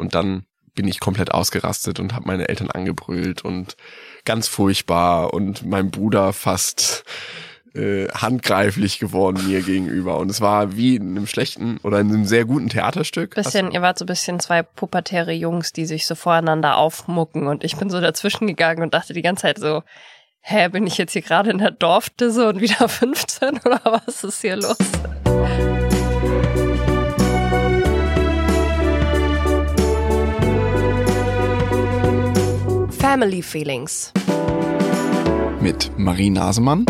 [0.00, 3.76] Und dann bin ich komplett ausgerastet und habe meine Eltern angebrüllt und
[4.24, 7.04] ganz furchtbar und mein Bruder fast
[7.74, 10.18] äh, handgreiflich geworden mir gegenüber.
[10.18, 13.34] Und es war wie in einem schlechten oder in einem sehr guten Theaterstück.
[13.34, 17.46] Bisschen, Also, ihr wart so ein bisschen zwei pubertäre Jungs, die sich so voreinander aufmucken
[17.46, 19.82] und ich bin so dazwischen gegangen und dachte die ganze Zeit so,
[20.40, 24.40] hä, bin ich jetzt hier gerade in der Dorfdisse und wieder 15 oder was ist
[24.40, 24.78] hier los?
[33.10, 34.12] Family Feelings
[35.60, 36.86] mit Marie Nasemann.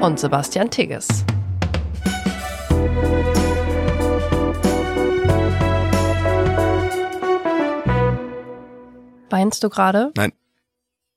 [0.00, 1.24] und Sebastian Tigges.
[9.30, 10.10] Weinst du gerade?
[10.16, 10.32] Nein,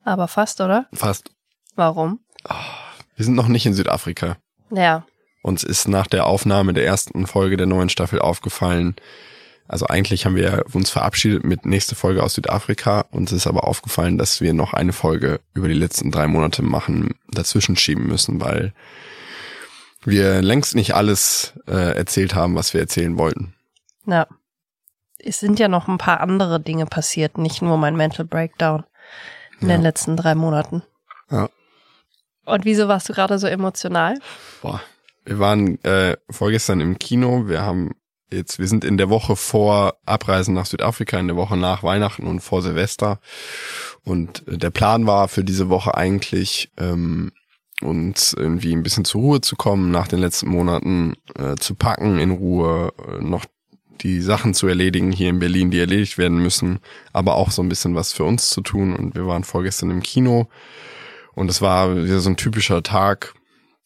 [0.04, 0.88] Aber fast, oder?
[0.94, 1.32] fast.
[1.76, 2.20] Warum?
[3.16, 4.38] Wir sind noch nicht in Südafrika.
[4.70, 5.08] Ja,
[5.42, 8.96] Uns ist nach der Aufnahme der ersten Folge der neuen Staffel aufgefallen,
[9.70, 13.06] also eigentlich haben wir uns verabschiedet mit nächste Folge aus Südafrika.
[13.12, 17.16] Uns ist aber aufgefallen, dass wir noch eine Folge über die letzten drei Monate machen,
[17.32, 18.74] dazwischen schieben müssen, weil
[20.04, 23.54] wir längst nicht alles äh, erzählt haben, was wir erzählen wollten.
[24.06, 24.28] ja.
[25.22, 28.86] Es sind ja noch ein paar andere Dinge passiert, nicht nur mein Mental Breakdown
[29.60, 29.76] in Ja.
[29.76, 30.82] den letzten drei Monaten.
[31.30, 31.50] Ja.
[32.46, 34.18] Und wieso warst du gerade so emotional?
[34.62, 34.82] Boah.
[35.26, 37.50] Wir waren äh, vorgestern im Kino.
[37.50, 37.96] Wir haben
[38.32, 42.28] jetzt, wir sind in der Woche vor Abreisen nach Südafrika, in der Woche nach Weihnachten
[42.28, 43.20] und vor Silvester.
[44.04, 47.32] Und äh, der Plan war für diese Woche eigentlich, ähm,
[47.82, 52.20] uns irgendwie ein bisschen zur Ruhe zu kommen, nach den letzten Monaten äh, zu packen,
[52.20, 53.46] in Ruhe äh, noch
[54.02, 56.80] die Sachen zu erledigen hier in Berlin, die erledigt werden müssen,
[57.14, 58.96] aber auch so ein bisschen was für uns zu tun.
[58.96, 60.48] Und wir waren vorgestern im Kino
[61.36, 63.34] und es war wieder so ein typischer Tag,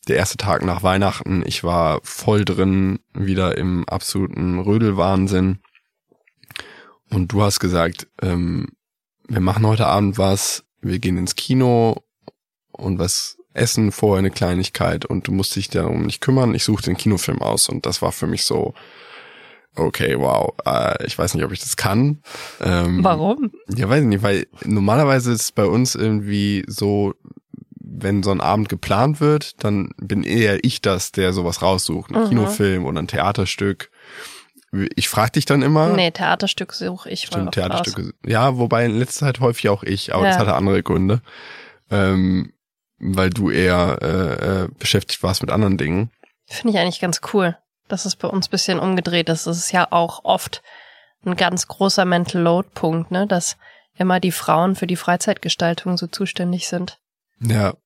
[0.08, 1.44] der erste Tag nach Weihnachten.
[1.46, 5.60] Ich war voll drin, wieder im absoluten Rödelwahnsinn.
[7.10, 8.70] Und du hast gesagt, ähm,
[9.28, 12.04] wir machen heute Abend was, wir gehen ins Kino
[12.72, 16.56] und was essen, vorher eine Kleinigkeit und du musst dich darum nicht kümmern.
[16.56, 18.73] Ich suche den Kinofilm aus und das war für mich so,
[19.76, 22.22] okay, wow, äh, ich weiß nicht, ob ich das kann.
[22.61, 23.52] Ähm, Warum?
[23.70, 27.14] ja, weiß ich nicht, weil normalerweise ist es bei uns irgendwie so,
[27.95, 32.11] wenn so ein Abend geplant wird, dann bin eher ich das, der sowas raussucht.
[32.11, 32.30] Ein Mhm.
[32.30, 33.89] Kinofilm oder ein Theaterstück.
[34.95, 35.89] Ich frag dich dann immer.
[35.89, 37.83] Nee, Theaterstück suche ich voll Stimmt, oft raus.
[37.83, 38.14] Theaterstücke.
[38.26, 40.42] Ja, wobei in letzter Zeit häufig auch ich, aber das Ja.
[40.42, 41.21] hatte andere Gründe.
[41.92, 42.53] Ähm,
[42.98, 46.09] weil du eher äh, äh, beschäftigt warst mit anderen Dingen.
[46.48, 49.45] Finde ich eigentlich ganz cool, dass es bei uns ein bisschen umgedreht ist.
[49.45, 50.64] Es ist ja auch oft
[51.26, 53.58] ein ganz großer Mental Load Punkt, ne, dass
[53.95, 56.98] immer die Frauen für die Freizeitgestaltung so zuständig sind.
[57.39, 57.77] Ja, Das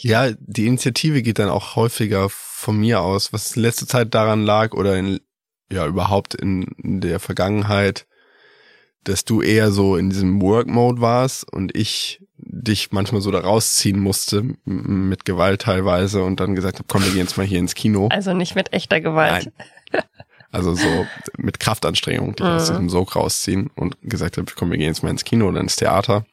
[0.00, 4.44] Ja, die Initiative geht dann auch häufiger von mir aus, was in letzter Zeit daran
[4.44, 5.20] lag oder in,
[5.70, 8.06] ja, überhaupt in, in der Vergangenheit,
[9.04, 13.98] dass du eher so in diesem Work-Mode warst und ich dich manchmal so da rausziehen
[14.00, 17.74] musste, mit Gewalt teilweise und dann gesagt habe, komm, wir gehen jetzt mal hier ins
[17.74, 18.08] Kino.
[18.10, 19.52] also nicht mit echter Gewalt.
[20.50, 21.06] Also so
[21.36, 22.74] mit Kraftanstrengung, dich aus Mhm.
[22.74, 25.76] diesem Sog rausziehen und gesagt habe, komm, wir gehen jetzt mal ins Kino oder ins
[25.76, 26.26] Theater.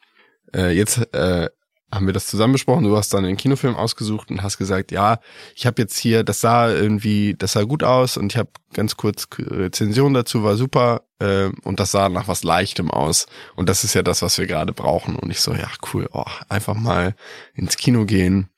[0.55, 1.49] Äh, jetzt äh,
[1.93, 2.83] haben wir das zusammen besprochen.
[2.85, 5.19] Du hast dann den Kinofilm ausgesucht und hast gesagt, ja,
[5.55, 8.95] ich habe jetzt hier, das sah irgendwie, das sah gut aus und ich habe ganz
[8.95, 13.27] kurz Rezension dazu, war super äh, und das sah nach was Leichtem aus.
[13.55, 15.15] Und das ist ja das, was wir gerade brauchen.
[15.17, 17.15] Und ich so, ja, cool, oh, einfach mal
[17.53, 18.49] ins Kino gehen,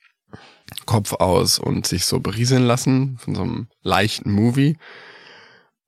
[0.86, 4.78] Kopf aus und sich so berieseln lassen von so einem leichten Movie.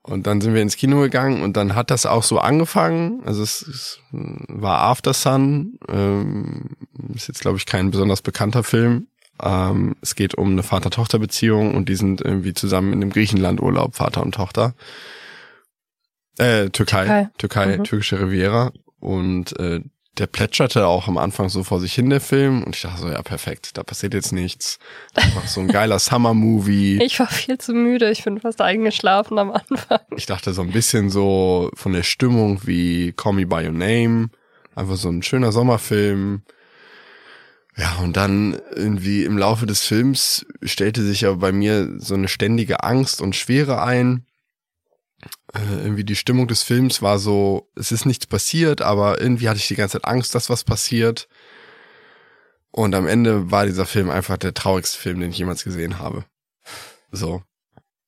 [0.08, 3.24] Und dann sind wir ins Kino gegangen und dann hat das auch so angefangen.
[3.26, 5.80] Also es, es war After Sun.
[5.90, 6.76] Ähm,
[7.16, 9.08] ist jetzt, glaube ich, kein besonders bekannter Film.
[9.42, 14.22] Ähm, es geht um eine Vater-Tochter-Beziehung und die sind irgendwie zusammen in dem Griechenland-Urlaub, Vater
[14.22, 14.76] und Tochter.
[16.38, 17.30] Äh, Türkei, Türkei.
[17.38, 17.84] Türkei, Mhm.
[17.86, 18.72] türkische Riviera.
[19.00, 19.82] Und äh,
[20.18, 22.64] der plätscherte auch am Anfang so vor sich hin, der Film.
[22.64, 24.80] Und ich dachte so, ja, perfekt, da passiert jetzt nichts.
[25.14, 27.00] Einfach so ein geiler Summer-Movie.
[27.06, 30.00] Ich war viel zu müde, ich bin fast eingeschlafen am Anfang.
[30.16, 34.30] Ich dachte so ein bisschen so von der Stimmung wie Call Me By Your Name.
[34.76, 36.42] Einfach so ein schöner Sommerfilm.
[37.78, 42.28] Ja, und dann irgendwie im Laufe des Films stellte sich ja bei mir so eine
[42.28, 44.26] ständige Angst und Schwere ein.
[45.54, 49.60] Äh, irgendwie die Stimmung des Films war so, es ist nichts passiert, aber irgendwie hatte
[49.60, 51.28] ich die ganze Zeit Angst, dass was passiert.
[52.72, 56.26] Und am Ende war dieser Film einfach der traurigste Film, den ich jemals gesehen habe.
[57.12, 57.42] So.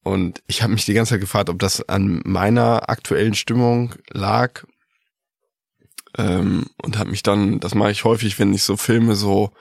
[0.04, 4.66] Und ich habe mich die ganze Zeit gefragt, ob das an meiner aktuellen Stimmung lag.
[6.18, 9.52] Ähm, und habe mich dann, das mache ich häufig, wenn ich so Filme so,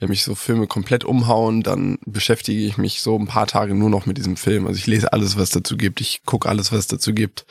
[0.00, 3.90] wenn mich so Filme komplett umhauen, dann beschäftige ich mich so ein paar Tage nur
[3.90, 4.66] noch mit diesem Film.
[4.66, 7.46] Also ich lese alles, was dazu gibt, ich gucke alles, was dazu gibt.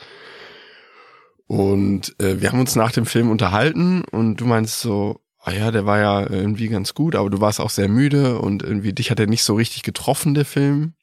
[1.46, 5.70] Und äh, wir haben uns nach dem Film unterhalten und du meinst so, ah ja,
[5.70, 9.10] der war ja irgendwie ganz gut, aber du warst auch sehr müde und irgendwie dich
[9.10, 10.94] hat er nicht so richtig getroffen, der Film.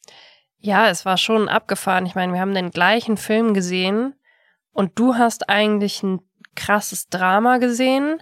[0.57, 2.05] Ja, es war schon abgefahren.
[2.05, 4.13] Ich meine, wir haben den gleichen Film gesehen
[4.73, 6.21] und du hast eigentlich ein
[6.55, 8.21] krasses Drama gesehen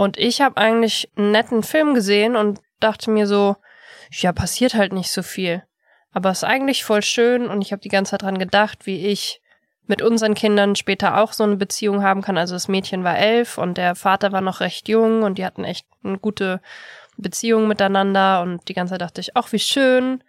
[0.00, 3.56] und ich habe eigentlich einen netten Film gesehen und dachte mir so,
[4.10, 5.62] ja, passiert halt nicht so viel.
[6.10, 9.06] Aber es ist eigentlich voll schön und ich habe die ganze Zeit dran gedacht, wie
[9.08, 9.42] ich
[9.86, 12.38] mit unseren Kindern später auch so eine Beziehung haben kann.
[12.38, 15.64] Also das Mädchen war elf und der Vater war noch recht jung und die hatten
[15.64, 16.62] echt eine gute
[17.18, 20.24] Beziehung miteinander und die ganze Zeit dachte ich, ach wie schön.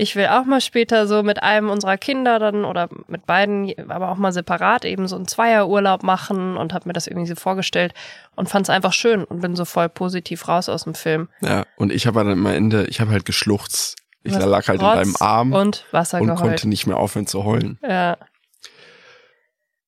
[0.00, 4.10] Ich will auch mal später so mit einem unserer Kinder dann oder mit beiden, aber
[4.10, 7.94] auch mal separat eben so einen Zweierurlaub machen und habe mir das irgendwie so vorgestellt
[8.36, 11.28] und fand es einfach schön und bin so voll positiv raus aus dem Film.
[11.40, 13.96] Ja, und ich habe dann am Ende, ich habe halt geschluchzt.
[14.22, 16.42] Ich lag halt in deinem Arm und Wasser und geheult.
[16.42, 17.80] konnte nicht mehr aufhören zu heulen.
[17.82, 18.18] Ja.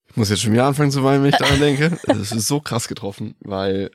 [0.09, 2.01] Ich muss jetzt schon wieder anfangen zu weinen, wenn ich daran denke.
[2.07, 3.93] Das ist so krass getroffen, weil,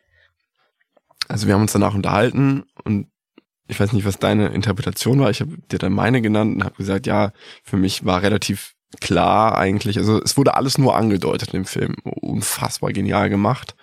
[1.28, 3.10] also wir haben uns danach unterhalten und
[3.68, 5.30] ich weiß nicht, was deine Interpretation war.
[5.30, 7.32] Ich habe dir dann meine genannt und habe gesagt, ja,
[7.64, 11.96] für mich war relativ klar eigentlich, also es wurde alles nur angedeutet im Film.
[12.04, 13.76] Unfassbar genial gemacht.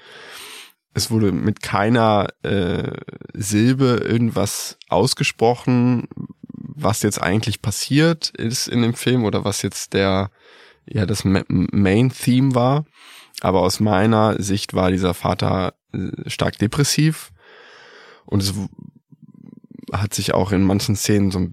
[0.94, 2.93] Es wurde mit keiner äh,
[3.32, 6.06] Silbe irgendwas ausgesprochen,
[6.46, 10.31] was jetzt eigentlich passiert ist in dem Film oder was jetzt der
[10.87, 12.84] ja das Main Theme war.
[13.40, 17.32] Aber aus meiner Sicht war dieser Vater äh, stark depressiv
[18.26, 18.55] und es
[19.93, 21.49] hat sich auch in manchen Szenen so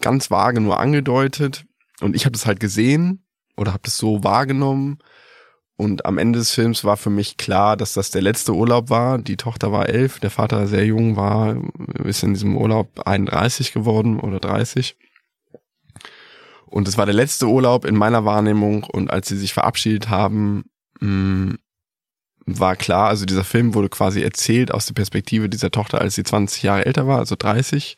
[0.00, 1.64] ganz vage nur angedeutet
[2.00, 3.24] und ich habe das halt gesehen
[3.56, 4.98] oder habe das so wahrgenommen
[5.76, 9.18] und am Ende des Films war für mich klar, dass das der letzte Urlaub war.
[9.18, 11.56] Die Tochter war elf, der Vater sehr jung war,
[12.04, 14.96] ist in diesem Urlaub 31 geworden oder 30.
[16.66, 20.64] Und es war der letzte Urlaub in meiner Wahrnehmung und als sie sich verabschiedet haben,
[21.00, 21.54] mm,
[22.46, 26.24] war klar, also dieser Film wurde quasi erzählt aus der Perspektive dieser Tochter, als sie
[26.24, 27.96] 20 Jahre älter war, also 30.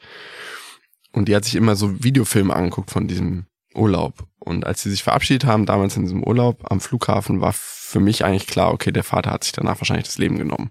[1.12, 4.26] Und die hat sich immer so Videofilme angeguckt von diesem Urlaub.
[4.38, 8.24] Und als sie sich verabschiedet haben, damals in diesem Urlaub am Flughafen, war für mich
[8.24, 10.70] eigentlich klar, okay, der Vater hat sich danach wahrscheinlich das Leben genommen.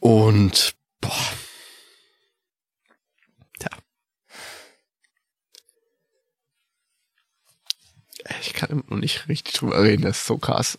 [0.00, 1.10] Und boah.
[3.58, 3.70] Tja.
[8.40, 10.78] Ich kann immer noch nicht richtig drüber reden, das ist so krass.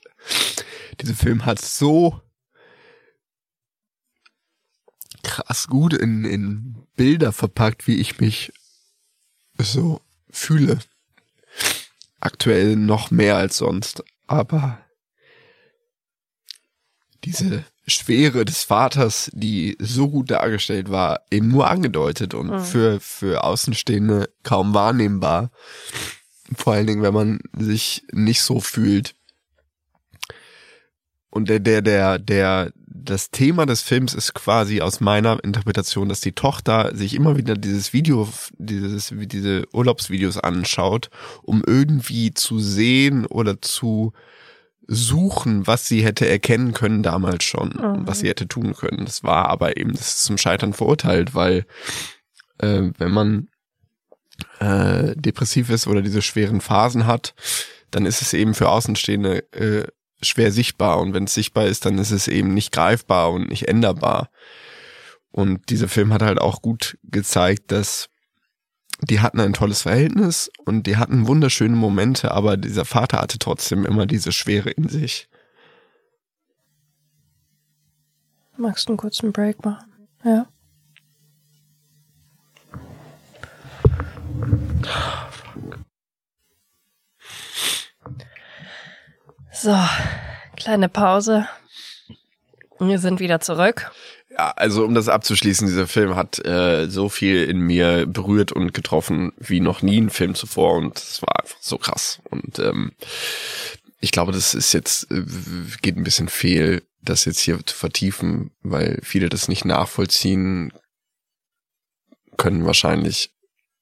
[1.01, 2.21] Dieser Film hat so
[5.23, 8.53] krass gut in, in Bilder verpackt, wie ich mich
[9.57, 10.79] so fühle.
[12.19, 14.03] Aktuell noch mehr als sonst.
[14.25, 14.79] Aber
[17.23, 22.59] diese Schwere des Vaters, die so gut dargestellt war, eben nur angedeutet und mhm.
[22.59, 25.51] für, für Außenstehende kaum wahrnehmbar.
[26.55, 29.15] Vor allen Dingen, wenn man sich nicht so fühlt.
[31.37, 36.19] Und der, der, der, der, das Thema des Films ist quasi aus meiner Interpretation, dass
[36.19, 41.11] die Tochter sich immer wieder dieses Video, dieses, diese Urlaubsvideos anschaut,
[41.43, 44.13] um irgendwie zu sehen oder zu
[44.87, 48.07] suchen, was sie hätte erkennen können damals schon, mhm.
[48.07, 49.05] was sie hätte tun können.
[49.05, 51.67] Das war aber eben, das ist zum Scheitern verurteilt, weil
[52.57, 53.49] äh, wenn man
[54.57, 57.35] äh, depressiv ist oder diese schweren Phasen hat,
[57.91, 59.87] dann ist es eben für Außenstehende äh,
[60.21, 63.67] schwer sichtbar und wenn es sichtbar ist, dann ist es eben nicht greifbar und nicht
[63.67, 64.29] änderbar.
[65.31, 68.09] Und dieser Film hat halt auch gut gezeigt, dass
[69.01, 73.85] die hatten ein tolles Verhältnis und die hatten wunderschöne Momente, aber dieser Vater hatte trotzdem
[73.85, 75.29] immer diese Schwere in sich.
[78.57, 79.91] Magst du einen kurzen Break machen?
[80.23, 80.47] Ja.
[89.59, 89.75] So,
[90.55, 91.47] kleine Pause.
[92.79, 93.91] Wir sind wieder zurück.
[94.29, 98.75] Ja, also um das abzuschließen, dieser Film hat äh, so viel in mir berührt und
[98.75, 102.21] getroffen wie noch nie ein Film zuvor und es war einfach so krass.
[102.29, 102.91] Und ähm,
[103.99, 105.23] ich glaube, das ist jetzt, äh,
[105.81, 110.71] geht ein bisschen fehl, das jetzt hier zu vertiefen, weil viele das nicht nachvollziehen
[112.37, 113.31] können wahrscheinlich,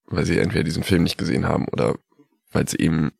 [0.05, 1.95] weil sie entweder diesen Film nicht gesehen haben oder
[2.53, 3.11] weil sie eben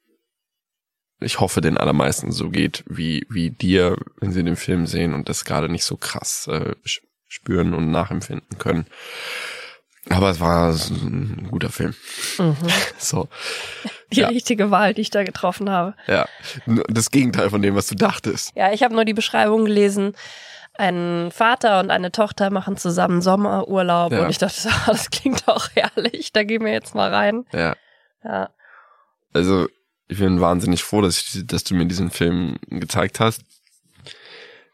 [1.20, 5.30] ich hoffe, den allermeisten so geht wie, wie dir, wenn sie den Film sehen und
[5.30, 6.76] das gerade nicht so krass äh,
[7.28, 8.86] spüren und nachempfinden können.
[10.10, 11.96] Aber es war ein guter Film.
[12.38, 12.56] Mhm.
[12.98, 13.28] So.
[14.12, 14.28] Die ja.
[14.28, 15.96] richtige Wahl, die ich da getroffen habe.
[16.08, 16.28] Ja,
[16.88, 18.52] das Gegenteil von dem, was du dachtest.
[18.56, 20.16] Ja, ich habe nur die Beschreibung gelesen.
[20.74, 24.24] Ein Vater und eine Tochter machen zusammen Sommerurlaub ja.
[24.24, 26.34] und ich dachte, das klingt auch herrlich.
[26.34, 27.46] Da gehen wir jetzt mal rein.
[27.54, 27.76] Ja.
[28.24, 28.50] Ja.
[29.34, 29.68] Also
[30.08, 33.42] ich bin wahnsinnig froh, dass, ich, dass du mir diesen Film gezeigt hast.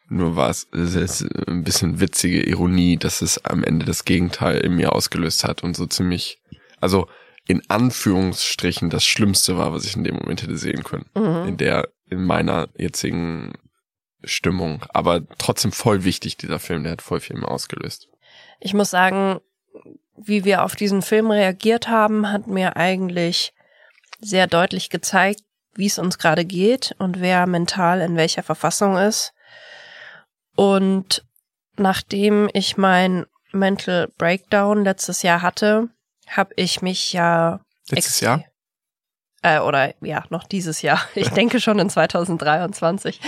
[0.09, 4.75] Nur war es, ist ein bisschen witzige Ironie, dass es am Ende das Gegenteil in
[4.75, 6.41] mir ausgelöst hat und so ziemlich,
[6.81, 7.07] also
[7.47, 11.05] in Anführungsstrichen das Schlimmste war, was ich in dem Moment hätte sehen können.
[11.15, 11.47] Mhm.
[11.47, 13.53] In der, in meiner jetzigen
[14.23, 14.83] Stimmung.
[14.89, 18.09] Aber trotzdem voll wichtig, dieser Film, der hat voll viel mehr ausgelöst.
[18.59, 19.39] Ich muss sagen,
[20.17, 23.53] wie wir auf diesen Film reagiert haben, hat mir eigentlich
[24.21, 25.41] sehr deutlich gezeigt,
[25.73, 29.33] wie es uns gerade geht und wer mental in welcher Verfassung ist.
[30.55, 31.25] Und
[31.77, 35.89] nachdem ich mein Mental Breakdown letztes Jahr hatte,
[36.27, 38.43] habe ich mich ja Letztes Jahr?
[39.41, 41.01] äh, oder ja, noch dieses Jahr.
[41.15, 43.19] Ich denke schon in 2023.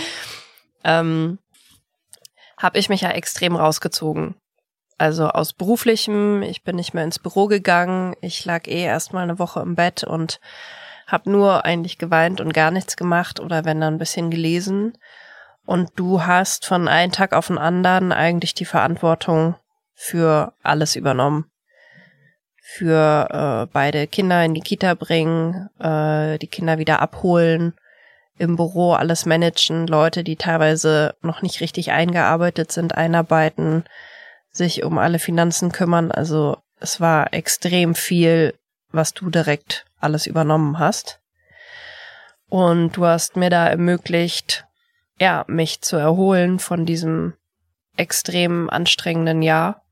[0.84, 1.38] Ähm,
[2.56, 4.36] habe ich mich ja extrem rausgezogen.
[4.96, 9.40] Also aus beruflichem, ich bin nicht mehr ins Büro gegangen, ich lag eh erstmal eine
[9.40, 10.38] Woche im Bett und
[11.06, 14.96] habe nur eigentlich geweint und gar nichts gemacht oder wenn dann ein bisschen gelesen.
[15.66, 19.56] Und du hast von einem Tag auf den anderen eigentlich die Verantwortung
[19.94, 21.46] für alles übernommen.
[22.62, 27.74] Für äh, beide Kinder in die Kita bringen, äh, die Kinder wieder abholen,
[28.36, 33.84] im Büro alles managen, Leute, die teilweise noch nicht richtig eingearbeitet sind, einarbeiten,
[34.50, 36.10] sich um alle Finanzen kümmern.
[36.10, 38.54] Also es war extrem viel,
[38.90, 41.20] was du direkt alles übernommen hast.
[42.48, 44.66] Und du hast mir da ermöglicht,
[45.18, 47.34] ja, mich zu erholen von diesem
[47.96, 49.82] extrem anstrengenden Jahr.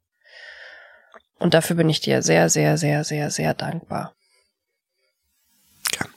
[1.39, 4.15] Und dafür bin ich dir sehr, sehr, sehr, sehr, sehr dankbar.
[5.91, 6.11] Gern.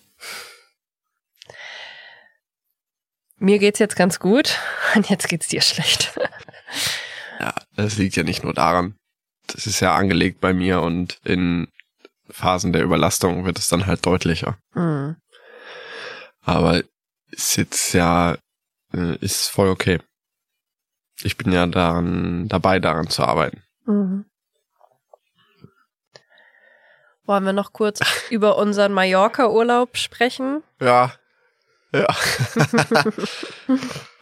[3.38, 4.60] Mir geht's jetzt ganz gut
[4.96, 6.14] und jetzt geht's dir schlecht.
[7.40, 8.96] Ja, das liegt ja nicht nur daran.
[9.48, 11.68] Das ist ja angelegt bei mir und in
[12.30, 14.58] Phasen der Überlastung wird es dann halt deutlicher.
[14.74, 15.16] Hm.
[16.42, 16.82] Aber
[17.32, 18.38] ist jetzt ja,
[18.94, 20.00] äh, ist voll okay.
[21.22, 23.64] Ich bin ja daran, dabei, daran zu arbeiten.
[23.86, 24.26] Mhm.
[27.26, 30.64] Wollen wir noch kurz über unseren Mallorca-Urlaub sprechen?
[30.80, 31.14] Ja.
[31.92, 32.08] Ja.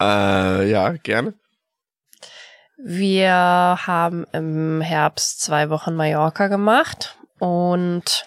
[0.00, 1.34] äh, ja, gerne.
[2.76, 3.32] Wir
[3.86, 8.26] haben im Herbst zwei Wochen Mallorca gemacht und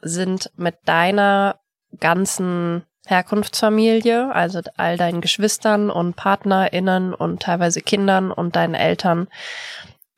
[0.00, 1.60] sind mit deiner
[1.98, 9.28] ganzen Herkunftsfamilie, also all deinen Geschwistern und PartnerInnen und teilweise Kindern und deinen Eltern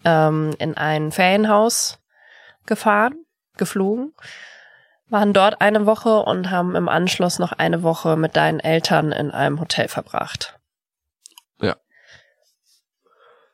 [0.05, 1.99] ähm, in ein Ferienhaus
[2.67, 4.13] gefahren, geflogen,
[5.09, 9.31] waren dort eine Woche und haben im Anschluss noch eine Woche mit deinen Eltern in
[9.31, 10.59] einem Hotel verbracht.
[11.61, 11.77] Ja.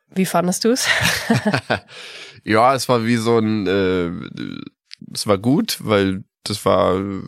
[0.07, 0.87] Wie fandest du es?
[2.47, 4.11] ja, es war wie so ein, äh,
[5.13, 7.21] es war gut, weil das war äh,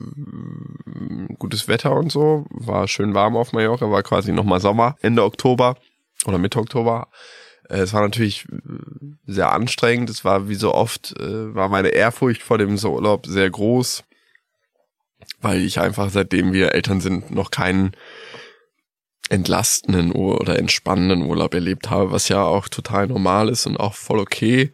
[1.37, 5.75] gutes Wetter und so, war schön warm auf Mallorca, war quasi nochmal Sommer, Ende Oktober
[6.25, 7.09] oder Mitte Oktober.
[7.67, 8.57] Äh, Es war natürlich äh,
[9.27, 13.49] sehr anstrengend, es war wie so oft, äh, war meine Ehrfurcht vor dem Urlaub sehr
[13.49, 14.05] groß,
[15.41, 17.91] weil ich einfach seitdem wir Eltern sind noch keinen
[19.29, 24.19] entlastenden oder entspannenden Urlaub erlebt habe, was ja auch total normal ist und auch voll
[24.19, 24.71] okay.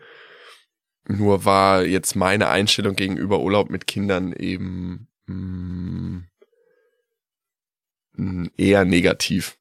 [1.07, 6.23] Nur war jetzt meine Einstellung gegenüber Urlaub mit Kindern eben mh,
[8.13, 9.57] mh, eher negativ.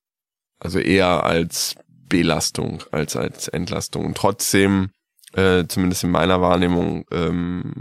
[0.59, 1.77] Also eher als
[2.09, 4.07] Belastung als als Entlastung.
[4.07, 4.91] Und trotzdem,
[5.35, 7.73] äh, zumindest in meiner Wahrnehmung, ähm,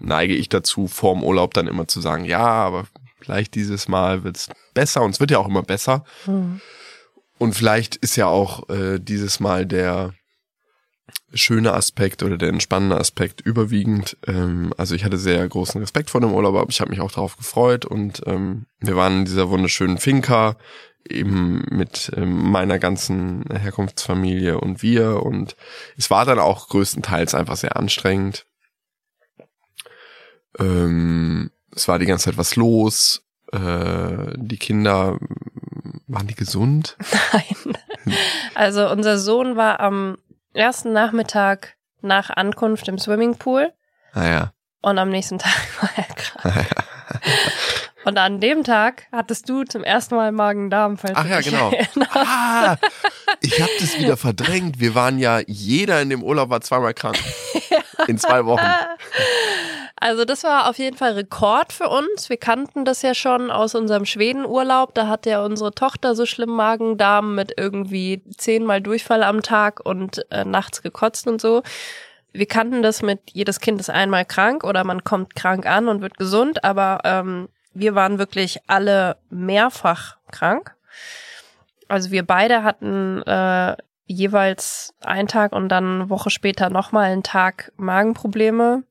[0.00, 2.86] neige ich dazu, vorm Urlaub dann immer zu sagen, ja, aber
[3.20, 6.04] vielleicht dieses Mal wird's besser und es wird ja auch immer besser.
[6.24, 6.60] Hm.
[7.38, 10.14] Und vielleicht ist ja auch äh, dieses Mal der
[11.32, 14.16] schöne Aspekt oder der entspannende Aspekt überwiegend.
[14.26, 17.12] Ähm, also ich hatte sehr großen Respekt vor dem Urlaub, aber ich habe mich auch
[17.12, 20.56] darauf gefreut und ähm, wir waren in dieser wunderschönen Finca
[21.08, 25.56] eben mit ähm, meiner ganzen Herkunftsfamilie und wir und
[25.96, 28.46] es war dann auch größtenteils einfach sehr anstrengend.
[30.58, 33.22] Ähm, es war die ganze Zeit was los.
[33.52, 35.18] Äh, die Kinder
[36.06, 36.96] waren die gesund?
[37.32, 37.78] Nein.
[38.54, 40.16] Also unser Sohn war am
[40.56, 43.72] ersten Nachmittag nach Ankunft im Swimmingpool
[44.14, 44.52] Naja.
[44.82, 46.66] und am nächsten Tag war er krank.
[48.04, 51.70] Und an dem Tag hattest du zum ersten Mal Magen-Darm, falls Ach ja, genau.
[51.72, 52.14] erinnerst.
[52.14, 52.76] Ah,
[53.40, 54.78] ich habe das wieder verdrängt.
[54.78, 57.18] Wir waren ja, jeder in dem Urlaub war zweimal krank.
[58.06, 58.64] In zwei Wochen.
[59.98, 62.28] Also das war auf jeden Fall Rekord für uns.
[62.28, 64.94] Wir kannten das ja schon aus unserem Schwedenurlaub.
[64.94, 70.30] Da hat ja unsere Tochter so schlimm Magen-Darm mit irgendwie zehnmal Durchfall am Tag und
[70.30, 71.62] äh, nachts gekotzt und so.
[72.32, 76.02] Wir kannten das mit jedes Kind ist einmal krank oder man kommt krank an und
[76.02, 80.74] wird gesund, aber ähm, wir waren wirklich alle mehrfach krank.
[81.88, 83.76] Also wir beide hatten äh,
[84.06, 88.82] jeweils einen Tag und dann eine Woche später nochmal einen Tag Magenprobleme.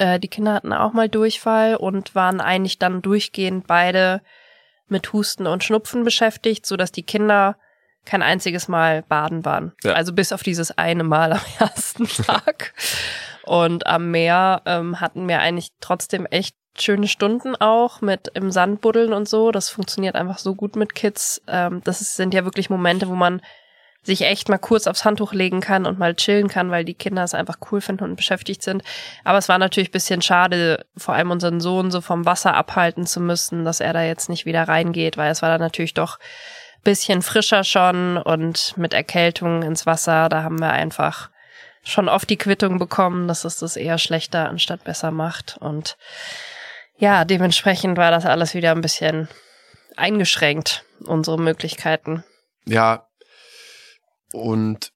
[0.00, 4.22] Äh, die Kinder hatten auch mal Durchfall und waren eigentlich dann durchgehend beide
[4.88, 7.56] mit Husten und Schnupfen beschäftigt, so dass die Kinder
[8.06, 9.72] kein einziges Mal baden waren.
[9.84, 9.92] Ja.
[9.92, 12.72] Also bis auf dieses eine Mal am ersten Tag.
[13.44, 18.80] und am Meer ähm, hatten wir eigentlich trotzdem echt schöne Stunden auch mit im Sand
[18.80, 19.50] buddeln und so.
[19.50, 21.42] Das funktioniert einfach so gut mit Kids.
[21.46, 23.42] Ähm, das sind ja wirklich Momente, wo man
[24.02, 27.22] sich echt mal kurz aufs Handtuch legen kann und mal chillen kann, weil die Kinder
[27.22, 28.82] es einfach cool finden und beschäftigt sind.
[29.24, 33.20] Aber es war natürlich bisschen schade, vor allem unseren Sohn so vom Wasser abhalten zu
[33.20, 36.18] müssen, dass er da jetzt nicht wieder reingeht, weil es war dann natürlich doch
[36.82, 40.30] bisschen frischer schon und mit Erkältung ins Wasser.
[40.30, 41.28] Da haben wir einfach
[41.82, 45.58] schon oft die Quittung bekommen, dass es das eher schlechter anstatt besser macht.
[45.60, 45.98] Und
[46.96, 49.28] ja, dementsprechend war das alles wieder ein bisschen
[49.96, 52.24] eingeschränkt, unsere Möglichkeiten.
[52.64, 53.09] Ja,
[54.32, 54.92] und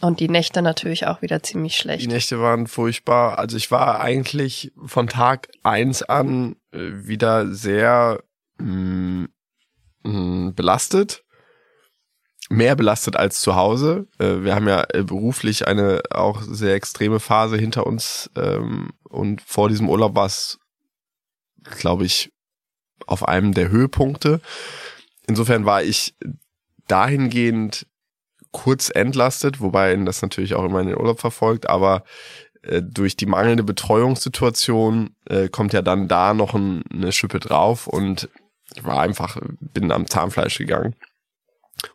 [0.00, 2.02] und die Nächte natürlich auch wieder ziemlich schlecht.
[2.02, 3.38] Die Nächte waren furchtbar.
[3.38, 8.22] Also ich war eigentlich von Tag eins an äh, wieder sehr
[8.58, 9.28] mh, mm,
[10.02, 11.24] mh, belastet.
[12.50, 14.08] Mehr belastet als zu Hause.
[14.18, 18.30] Äh, wir haben ja äh, beruflich eine auch sehr extreme Phase hinter uns.
[18.36, 20.58] Ähm, und vor diesem Urlaub war es,
[21.78, 22.32] glaube ich,
[23.06, 24.40] auf einem der Höhepunkte.
[25.26, 26.16] Insofern war ich
[26.88, 27.86] dahingehend
[28.54, 32.04] kurz entlastet, wobei das natürlich auch immer in den Urlaub verfolgt, aber
[32.62, 37.88] äh, durch die mangelnde Betreuungssituation äh, kommt ja dann da noch ein, eine Schippe drauf
[37.88, 38.30] und
[38.74, 40.94] ich war einfach, bin am Zahnfleisch gegangen.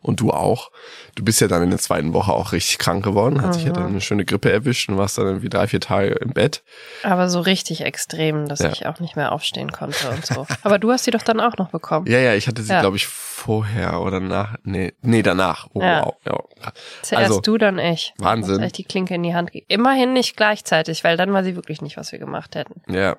[0.02, 0.72] Und du auch.
[1.16, 3.42] Du bist ja dann in der zweiten Woche auch richtig krank geworden.
[3.42, 6.12] Hat sich ja dann eine schöne Grippe erwischt und warst dann irgendwie drei, vier Tage
[6.12, 6.64] im Bett.
[7.04, 8.70] Aber so richtig extrem, dass ja.
[8.72, 10.46] ich auch nicht mehr aufstehen konnte und so.
[10.64, 12.06] Aber du hast sie doch dann auch noch bekommen.
[12.08, 12.82] Ja, ja, ich hatte sie, ja.
[12.82, 14.56] glaube ich, vorher oder nach.
[14.64, 15.68] Nee, nee, danach.
[15.74, 16.06] Oh, ja.
[16.06, 16.16] wow.
[16.26, 16.72] Ja.
[17.02, 18.14] Zuerst also, du, dann ich.
[18.18, 18.62] Wahnsinn.
[18.64, 19.52] Ich die Klinke in die Hand.
[19.68, 22.82] Immerhin nicht gleichzeitig, weil dann war sie wirklich nicht, was wir gemacht hätten.
[22.88, 23.18] Ja.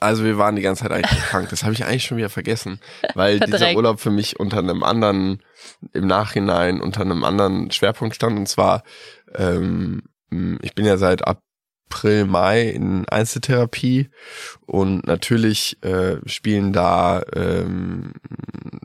[0.00, 1.48] Also wir waren die ganze Zeit eigentlich krank.
[1.50, 2.80] Das habe ich eigentlich schon wieder vergessen,
[3.14, 5.42] weil dieser Urlaub für mich unter einem anderen,
[5.92, 8.38] im Nachhinein unter einem anderen Schwerpunkt stand.
[8.38, 8.82] Und zwar,
[9.34, 10.02] ähm,
[10.62, 14.08] ich bin ja seit April, Mai in Einzeltherapie
[14.66, 18.14] und natürlich äh, spielen da, ähm,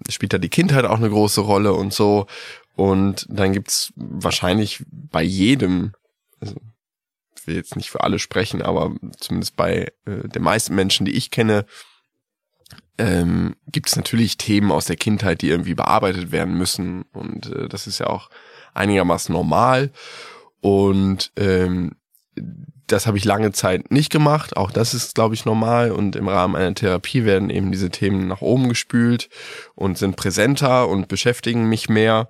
[0.10, 2.28] spielt da die Kindheit auch eine große Rolle und so.
[2.76, 5.94] Und dann gibt's wahrscheinlich bei jedem,
[6.40, 6.56] also
[7.48, 11.32] will jetzt nicht für alle sprechen, aber zumindest bei äh, den meisten Menschen, die ich
[11.32, 11.66] kenne,
[12.98, 17.04] ähm, gibt es natürlich Themen aus der Kindheit, die irgendwie bearbeitet werden müssen.
[17.14, 18.30] Und äh, das ist ja auch
[18.74, 19.92] einigermaßen normal.
[20.62, 21.96] Und ähm,
[22.88, 24.56] das habe ich lange Zeit nicht gemacht.
[24.58, 25.92] Auch das ist, glaube ich, normal.
[25.92, 29.30] Und im Rahmen einer Therapie werden eben diese Themen nach oben gespült
[29.76, 32.30] und sind präsenter und beschäftigen mich mehr.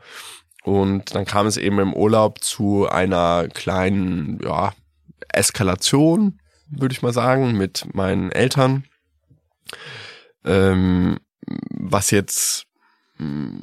[0.64, 4.74] Und dann kam es eben im Urlaub zu einer kleinen, ja,
[5.30, 8.86] Eskalation, würde ich mal sagen, mit meinen Eltern.
[10.44, 11.20] Ähm,
[11.70, 12.66] was jetzt
[13.18, 13.60] mh,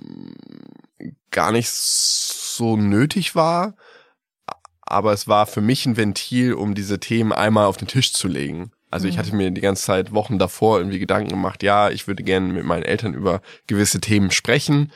[0.98, 3.74] hm, gar nicht so nötig war,
[4.82, 8.28] aber es war für mich ein Ventil, um diese Themen einmal auf den Tisch zu
[8.28, 8.70] legen.
[8.90, 9.18] Also ich mhm.
[9.18, 12.64] hatte mir die ganze Zeit Wochen davor irgendwie Gedanken gemacht, ja, ich würde gerne mit
[12.64, 14.92] meinen Eltern über gewisse Themen sprechen,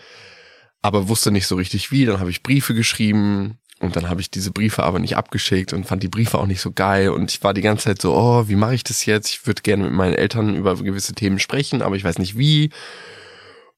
[0.82, 2.04] aber wusste nicht so richtig wie.
[2.04, 5.84] Dann habe ich Briefe geschrieben, und dann habe ich diese Briefe aber nicht abgeschickt und
[5.84, 7.10] fand die Briefe auch nicht so geil.
[7.10, 9.28] Und ich war die ganze Zeit so, oh, wie mache ich das jetzt?
[9.28, 12.70] Ich würde gerne mit meinen Eltern über gewisse Themen sprechen, aber ich weiß nicht wie.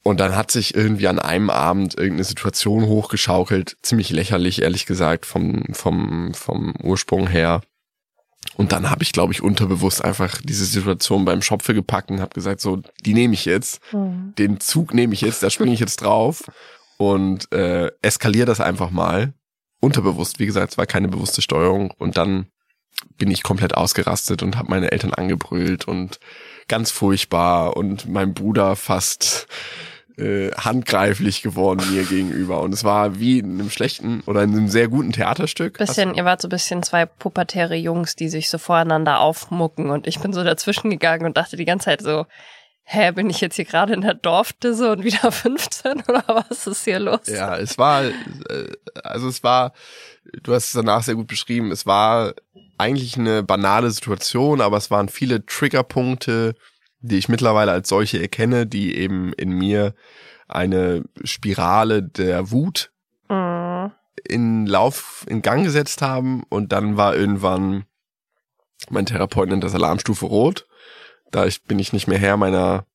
[0.03, 5.27] Und dann hat sich irgendwie an einem Abend irgendeine Situation hochgeschaukelt, ziemlich lächerlich, ehrlich gesagt,
[5.27, 7.61] vom, vom, vom Ursprung her.
[8.57, 12.35] Und dann habe ich, glaube ich, unterbewusst einfach diese Situation beim Schopfe gepackt und habe
[12.35, 14.33] gesagt, so, die nehme ich jetzt, mhm.
[14.39, 16.45] den Zug nehme ich jetzt, da springe ich jetzt drauf
[16.97, 19.35] und äh, eskaliere das einfach mal
[19.81, 21.91] unterbewusst, wie gesagt, es war keine bewusste Steuerung.
[21.99, 22.47] Und dann
[23.17, 26.21] bin ich komplett ausgerastet und habe meine Eltern angebrüllt und
[26.69, 29.49] ganz furchtbar und mein Bruder fast
[30.21, 32.61] äh, handgreiflich geworden mir gegenüber.
[32.61, 35.79] Und es war wie in einem schlechten oder in einem sehr guten Theaterstück.
[35.79, 39.91] Bisschen, ihr wart so ein bisschen zwei pubertäre Jungs, die sich so voreinander aufmucken.
[39.91, 42.27] Und ich bin so dazwischen gegangen und dachte die ganze Zeit so,
[42.93, 46.85] hä, bin ich jetzt hier gerade in der Dorfdisse und wieder 15 oder was ist
[46.85, 47.27] hier los?
[47.27, 48.13] Ja, es war, äh,
[49.05, 49.73] also es war,
[50.43, 52.35] du hast es danach sehr gut beschrieben, es war
[52.79, 56.55] eigentlich eine banale Situation, aber es waren viele Triggerpunkte,
[56.99, 59.95] die ich mittlerweile als solche erkenne, die eben in mir
[60.49, 62.91] eine Spirale der Wut
[63.29, 63.93] mhm.
[64.29, 67.85] in Lauf, in Gang gesetzt haben und dann war irgendwann
[68.89, 70.67] mein Therapeut nennt das Alarmstufe Rot
[71.31, 72.87] Da ich, bin ich nicht mehr Herr meiner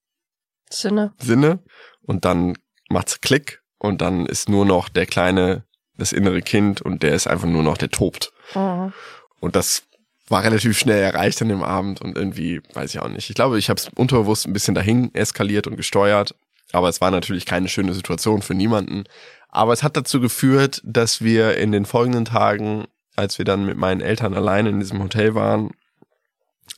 [0.70, 1.14] Sinne.
[1.20, 1.60] Sinne.
[2.02, 2.58] Und dann
[2.90, 5.64] macht's Klick und dann ist nur noch der kleine,
[5.98, 8.32] das innere Kind und der ist einfach nur noch, der tobt.
[8.54, 8.94] Mhm.
[9.40, 9.84] Und das
[10.28, 13.30] war relativ schnell erreicht an dem Abend und irgendwie, weiß ich auch nicht.
[13.30, 16.36] Ich glaube, ich habe es unterbewusst ein bisschen dahin eskaliert und gesteuert,
[16.72, 19.04] aber es war natürlich keine schöne Situation für niemanden.
[19.50, 23.78] Aber es hat dazu geführt, dass wir in den folgenden Tagen, als wir dann mit
[23.78, 25.72] meinen Eltern alleine in diesem Hotel waren,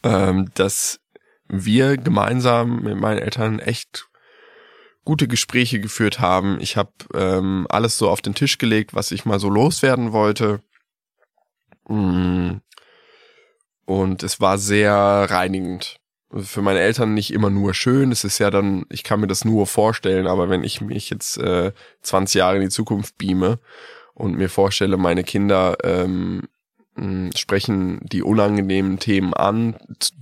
[0.04, 1.00] ähm, dass
[1.50, 4.10] wir gemeinsam mit meinen Eltern echt
[5.06, 6.58] gute Gespräche geführt haben.
[6.60, 10.60] Ich habe ähm, alles so auf den Tisch gelegt, was ich mal so loswerden wollte.
[11.88, 12.58] Mm.
[13.86, 16.02] Und es war sehr reinigend.
[16.30, 18.12] Für meine Eltern nicht immer nur schön.
[18.12, 21.38] Es ist ja dann, ich kann mir das nur vorstellen, aber wenn ich mich jetzt
[21.38, 23.60] äh, 20 Jahre in die Zukunft beame
[24.14, 26.50] und mir vorstelle, meine Kinder ähm,
[26.98, 29.78] mh, sprechen die unangenehmen Themen an,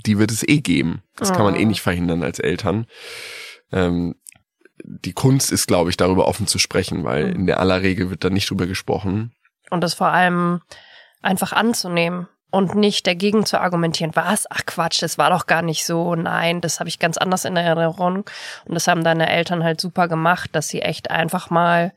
[0.05, 1.01] die wird es eh geben.
[1.15, 1.67] Das kann man eh Oh.
[1.67, 2.85] nicht verhindern als Eltern.
[3.71, 4.15] Ähm,
[4.83, 7.35] die Kunst ist, glaube ich, darüber offen zu sprechen, weil Mhm.
[7.35, 9.33] in der aller Regel wird da nicht drüber gesprochen.
[9.71, 10.61] Und das vor allem
[11.21, 14.11] einfach anzunehmen und nicht dagegen zu argumentieren.
[14.15, 14.45] Was?
[14.51, 16.13] Ach Quatsch, das war doch gar nicht so.
[16.15, 18.25] Nein, das habe ich ganz anders in Erinnerung.
[18.65, 21.93] Und das haben deine Eltern halt super gemacht, dass sie echt einfach mal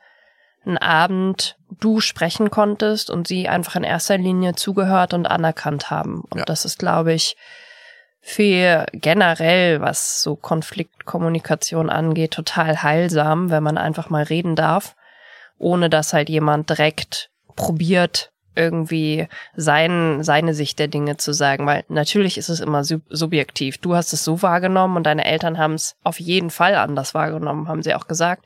[0.69, 6.23] einen Abend du sprechen konntest und sie einfach in erster Linie zugehört und anerkannt haben.
[6.31, 6.45] Und Ja.
[6.45, 7.37] das ist, glaube ich,
[8.21, 14.97] für generell, was so Konfliktkommunikation angeht, total heilsam, wenn man einfach mal reden darf,
[15.59, 21.85] ohne dass halt jemand direkt probiert, irgendwie sein, seine Sicht der Dinge zu sagen, weil
[21.89, 23.79] natürlich ist es immer sub subjektiv.
[23.79, 27.69] Du hast es so wahrgenommen und deine Eltern haben es auf jeden Fall anders wahrgenommen,
[27.69, 28.45] haben sie auch gesagt.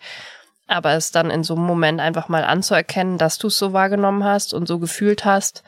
[0.73, 4.25] Aber es dann in so einem Moment einfach mal anzuerkennen, dass du es so wahrgenommen
[4.25, 5.63] hast und so gefühlt hast,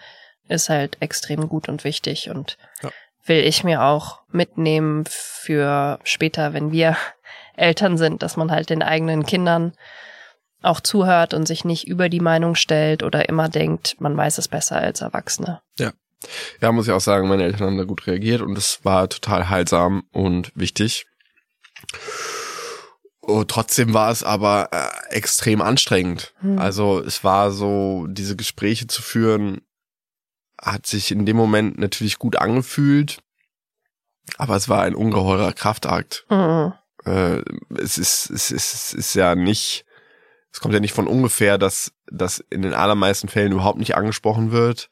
[0.49, 2.91] ist halt extrem gut und wichtig und Ja.
[3.27, 6.97] will ich mir auch mitnehmen für später, wenn wir
[7.57, 9.75] Eltern sind, dass man halt den eigenen Kindern
[10.63, 14.49] auch zuhört und sich nicht über die Meinung stellt oder immer denkt, man weiß es
[14.49, 15.61] besser als Erwachsene.
[16.61, 19.51] Ja, muss ich auch sagen, meine Eltern haben da gut reagiert und es war total
[19.51, 21.07] heilsam und wichtig.
[23.27, 26.35] Oh, trotzdem war es aber äh, extrem anstrengend.
[26.41, 26.59] Hm.
[26.59, 29.63] Also es war so, diese Gespräche zu führen,
[30.61, 33.19] hat sich in dem Moment natürlich gut angefühlt,
[34.39, 36.27] aber es war ein ungeheurer Kraftakt.
[36.31, 36.73] Mhm.
[37.05, 37.43] Äh,
[37.79, 39.85] es ist, es ist, es ist ja nicht,
[40.53, 44.53] es kommt ja nicht von ungefähr, dass das in den allermeisten Fällen überhaupt nicht angesprochen
[44.53, 44.89] wird,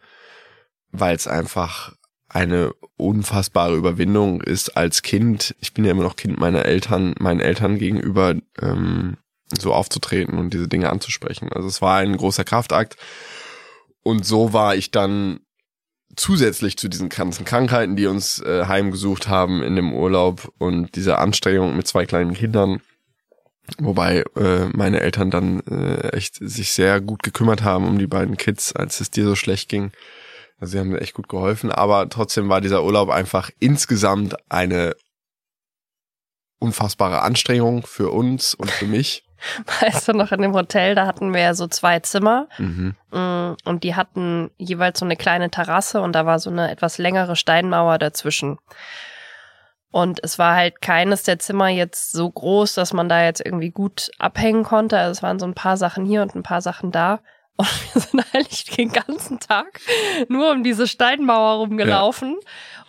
[0.90, 1.94] weil es einfach
[2.32, 5.54] eine unfassbare Überwindung ist als Kind.
[5.60, 9.18] Ich bin ja immer noch Kind meiner Eltern, meinen Eltern gegenüber ähm,
[9.60, 11.52] so aufzutreten und diese Dinge anzusprechen.
[11.52, 12.96] Also es war ein großer Kraftakt.
[14.02, 15.40] Und so war ich dann
[16.16, 21.18] zusätzlich zu diesen ganzen Krankheiten, die uns äh, heimgesucht haben in dem Urlaub und dieser
[21.18, 22.80] Anstrengung mit zwei kleinen Kindern,
[23.78, 28.36] wobei äh, meine Eltern dann äh, echt sich sehr gut gekümmert haben um die beiden
[28.36, 29.92] Kids, als es dir so schlecht ging.
[30.62, 34.94] Also sie haben mir echt gut geholfen, aber trotzdem war dieser Urlaub einfach insgesamt eine
[36.61, 39.25] unfassbare Anstrengung für uns und für mich.
[39.81, 42.94] Weißt du noch, in dem Hotel, da hatten wir ja so zwei Zimmer Mhm.
[43.11, 46.96] mm, und die hatten jeweils so eine kleine Terrasse und da war so eine etwas
[46.96, 48.59] längere Steinmauer dazwischen.
[49.90, 53.70] Und es war halt keines der Zimmer jetzt so groß, dass man da jetzt irgendwie
[53.70, 54.96] gut abhängen konnte.
[54.96, 57.18] Also es waren so ein paar Sachen hier und ein paar Sachen da.
[57.62, 59.81] Und wir sind eigentlich den ganzen Tag
[60.29, 62.37] nur um diese Steinmauer rumgelaufen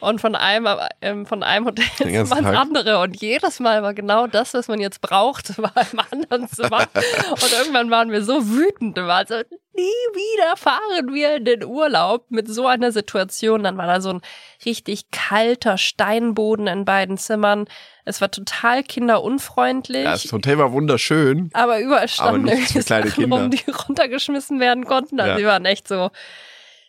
[0.03, 0.67] und von einem,
[1.01, 1.67] ähm, von einem
[1.99, 2.55] ins Tag.
[2.55, 2.99] andere.
[2.99, 6.87] Und jedes Mal war genau das, was man jetzt braucht, war im anderen Zimmer.
[7.31, 9.35] und irgendwann waren wir so wütend waren so,
[9.75, 13.63] nie wieder fahren wir in den Urlaub mit so einer Situation.
[13.63, 14.21] Dann war da so ein
[14.65, 17.65] richtig kalter Steinboden in beiden Zimmern.
[18.05, 20.03] Es war total kinderunfreundlich.
[20.03, 21.49] Ja, das Hotel war wunderschön.
[21.53, 23.79] Aber überall standen für irgendwie kleine Sachen rum, die Kinder.
[23.87, 25.19] runtergeschmissen werden konnten.
[25.19, 25.37] Also Ja.
[25.37, 26.11] die waren echt so,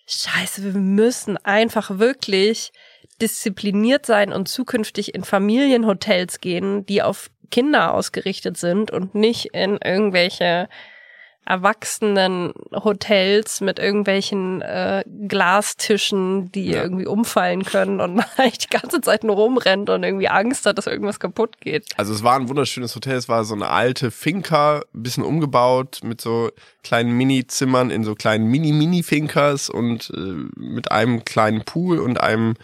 [0.06, 2.72] scheiße, wir müssen einfach wirklich
[3.20, 9.78] diszipliniert sein und zukünftig in Familienhotels gehen, die auf Kinder ausgerichtet sind und nicht in
[9.82, 10.68] irgendwelche
[11.46, 16.82] erwachsenen Hotels mit irgendwelchen äh, Glastischen, die Ja.
[16.82, 20.78] irgendwie umfallen können und man eigentlich die ganze Zeit nur rumrennt und irgendwie Angst hat,
[20.78, 21.86] dass irgendwas kaputt geht.
[21.98, 23.16] Also es war ein wunderschönes Hotel.
[23.16, 26.50] Es war so eine alte Finca, ein bisschen umgebaut mit so
[26.82, 30.20] kleinen Mini-Zimmern in so kleinen Mini-Mini-Fincas und äh,
[30.56, 32.54] mit einem kleinen Pool und einem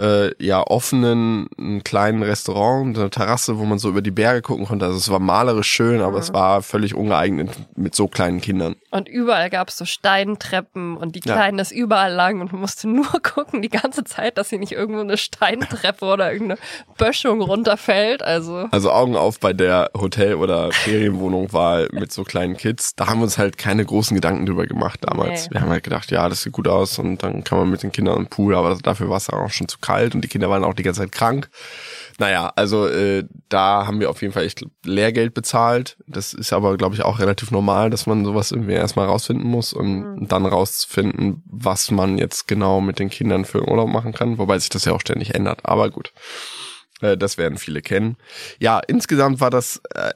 [0.00, 4.66] äh, ja offenen einen kleinen Restaurant, eine Terrasse, wo man so über die Berge gucken
[4.66, 4.84] konnte.
[4.86, 6.22] Also es war malerisch schön, aber Mhm.
[6.22, 8.76] es war völlig ungeeignet mit so kleinen Kindern.
[8.90, 11.34] Und überall gab es so Steintreppen und die Ja.
[11.34, 14.72] Kleinen ist überall lang und man musste nur gucken die ganze Zeit, dass sie nicht
[14.72, 16.60] irgendwo eine Steintreppe oder irgendeine
[16.98, 18.22] Böschung runterfällt.
[18.22, 22.94] Also Also Augen auf bei der Hotel- oder Ferienwohnung-Wahl mit so kleinen Kids.
[22.96, 25.46] Da haben wir uns halt keine großen Gedanken drüber gemacht damals.
[25.48, 25.54] Nee.
[25.54, 27.92] Wir haben halt gedacht, ja, das sieht gut aus und dann kann man mit den
[27.92, 30.64] Kindern im Pool, aber dafür war es auch schon zu kalt und die Kinder waren
[30.64, 31.48] auch die ganze Zeit krank.
[32.18, 35.96] Naja, also äh, da haben wir auf jeden Fall echt Lehrgeld bezahlt.
[36.06, 39.72] Das ist aber, glaube ich, auch relativ normal, dass man sowas irgendwie erstmal rausfinden muss
[39.72, 40.28] und Mhm.
[40.28, 44.70] dann rausfinden, was man jetzt genau mit den Kindern für Urlaub machen kann, wobei sich
[44.70, 45.60] das ja auch ständig ändert.
[45.64, 46.12] Aber gut.
[47.02, 48.16] Äh, Das werden viele kennen.
[48.58, 50.12] Ja, insgesamt war das äh,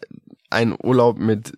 [0.49, 1.53] ein Urlaub mit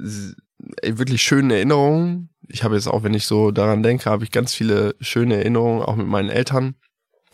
[0.83, 2.29] äh, wirklich schönen Erinnerungen.
[2.48, 5.83] Ich habe jetzt auch, wenn ich so daran denke, habe ich ganz viele schöne Erinnerungen,
[5.83, 6.75] auch mit meinen Eltern.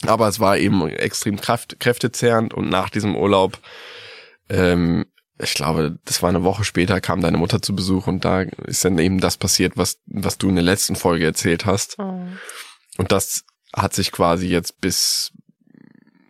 [0.06, 3.58] Aber es war eben extrem kraft, kräftezehrend und nach diesem Urlaub,
[4.48, 5.06] ähm,
[5.40, 8.84] ich glaube, das war eine Woche später, kam deine Mutter zu Besuch und da ist
[8.84, 11.98] dann eben das passiert, was, was du in der letzten Folge erzählt hast.
[11.98, 12.38] mhm.
[12.96, 15.32] Und das hat sich quasi jetzt bis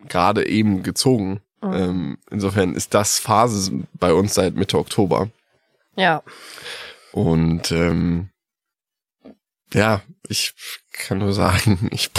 [0.07, 1.41] gerade eben gezogen.
[1.61, 1.73] Mhm.
[1.73, 5.29] Ähm, insofern ist das Phase bei uns seit Mitte Oktober.
[5.95, 6.23] ja,
[7.11, 8.29] Und ähm,
[9.73, 10.53] ja, ich
[10.93, 12.11] kann nur sagen, ich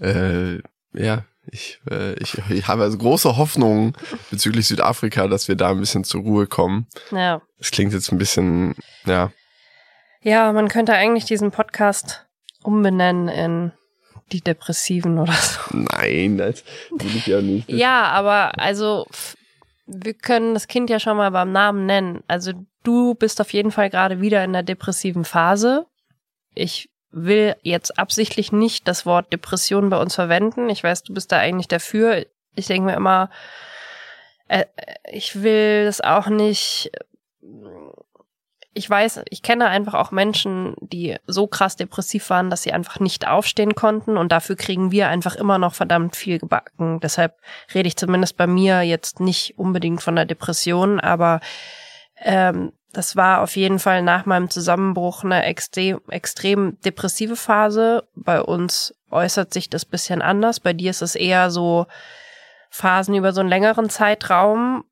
[0.00, 0.60] äh,
[0.92, 3.96] ja, ich, äh, ich, ich habe also große Hoffnung
[4.30, 6.86] bezüglich Südafrika, dass wir da ein bisschen zur Ruhe kommen.
[7.10, 7.42] ja.
[7.58, 8.74] Es klingt jetzt ein bisschen,
[9.06, 9.30] ja,
[10.22, 12.26] Ja, man könnte eigentlich diesen Podcast
[12.62, 13.72] umbenennen in
[14.32, 15.60] die Depressiven oder so.
[15.72, 17.70] nein, das will ich ja nicht.
[17.70, 19.06] Ja, aber also
[19.86, 22.22] wir können das Kind ja schon mal beim Namen nennen.
[22.26, 22.52] Also
[22.84, 25.86] du bist auf jeden Fall gerade wieder in der depressiven Phase.
[26.54, 30.68] Ich will jetzt absichtlich nicht das Wort Depression bei uns verwenden.
[30.68, 32.26] Ich weiß, du bist da eigentlich dafür.
[32.56, 33.30] Ich denke mir immer,
[34.48, 36.90] äh, äh, ich will das auch nicht.
[38.76, 42.98] Ich weiß, ich kenne einfach auch Menschen, die so krass depressiv waren, dass sie einfach
[42.98, 46.98] nicht aufstehen konnten und dafür kriegen wir einfach immer noch verdammt viel gebacken.
[46.98, 47.38] Deshalb
[47.72, 51.38] rede ich zumindest bei mir jetzt nicht unbedingt von der Depression, aber
[52.16, 58.04] ähm, das war auf jeden Fall nach meinem Zusammenbruch eine extrem, extrem depressive Phase.
[58.14, 60.60] Bei uns äußert sich das bisschen anders.
[60.60, 61.86] Bei dir ist es eher so
[62.70, 64.84] Phasen über so einen längeren Zeitraum,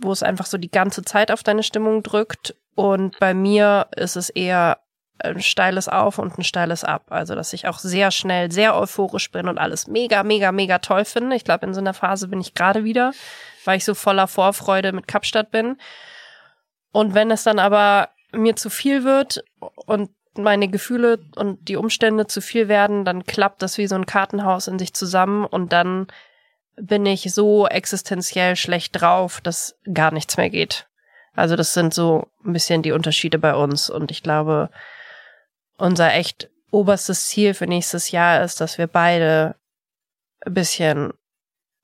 [0.00, 2.54] wo es einfach so die ganze Zeit auf deine Stimmung drückt.
[2.74, 4.78] Und bei mir ist es eher
[5.18, 7.06] ein steiles Auf und ein steiles Ab.
[7.10, 11.04] Also, dass ich auch sehr schnell sehr euphorisch bin und alles mega, mega, mega toll
[11.04, 11.36] finde.
[11.36, 13.12] Ich glaube, in so einer Phase bin ich gerade wieder,
[13.64, 15.76] weil ich so voller Vorfreude mit Kapstadt bin.
[16.92, 19.42] Und wenn es dann aber mir zu viel wird
[19.86, 24.06] und meine Gefühle und die Umstände zu viel werden, dann klappt das wie so ein
[24.06, 26.06] Kartenhaus in sich zusammen und dann
[26.76, 30.86] bin ich so existenziell schlecht drauf, dass gar nichts mehr geht.
[31.34, 34.70] Also das sind so ein bisschen die Unterschiede bei uns und ich glaube,
[35.76, 39.56] unser echt oberstes Ziel für nächstes Jahr ist, dass wir beide
[40.44, 41.12] ein bisschen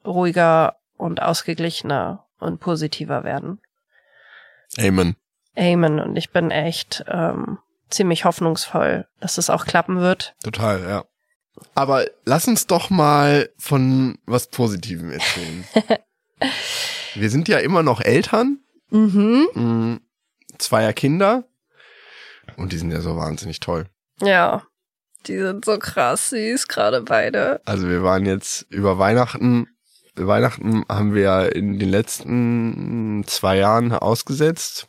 [0.05, 3.61] ruhiger und ausgeglichener und positiver werden.
[4.79, 5.17] Amen.
[5.57, 6.01] Amen.
[6.01, 7.59] Und ich bin echt ähm,
[7.91, 10.35] ziemlich hoffnungsvoll, dass es auch klappen wird.
[10.43, 11.05] Total, ja.
[11.75, 15.65] Aber lass uns doch mal von was Positivem erzählen.
[17.15, 18.59] Wir sind ja immer noch Eltern,
[18.91, 19.47] Mhm.
[19.55, 19.99] mh,
[20.59, 21.45] zweier Kinder.
[22.57, 23.87] Und die sind ja so wahnsinnig toll.
[24.21, 24.63] Ja.
[25.27, 27.61] Die sind so krass süß, gerade beide.
[27.65, 29.69] Also wir waren jetzt über Weihnachten,
[30.16, 34.88] Weihnachten haben wir ja in den letzten zwei Jahren ausgesetzt.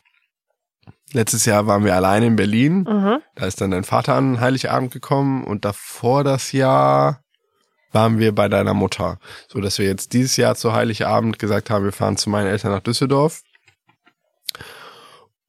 [1.12, 2.86] Letztes Jahr waren wir alleine in Berlin.
[2.88, 3.18] Mhm.
[3.34, 7.22] Da ist dann dein Vater an Heiligabend gekommen und davor das Jahr
[7.92, 9.18] waren wir bei deiner Mutter.
[9.48, 12.72] So dass wir jetzt dieses Jahr zu Heiligabend gesagt haben, wir fahren zu meinen Eltern
[12.72, 13.42] nach Düsseldorf.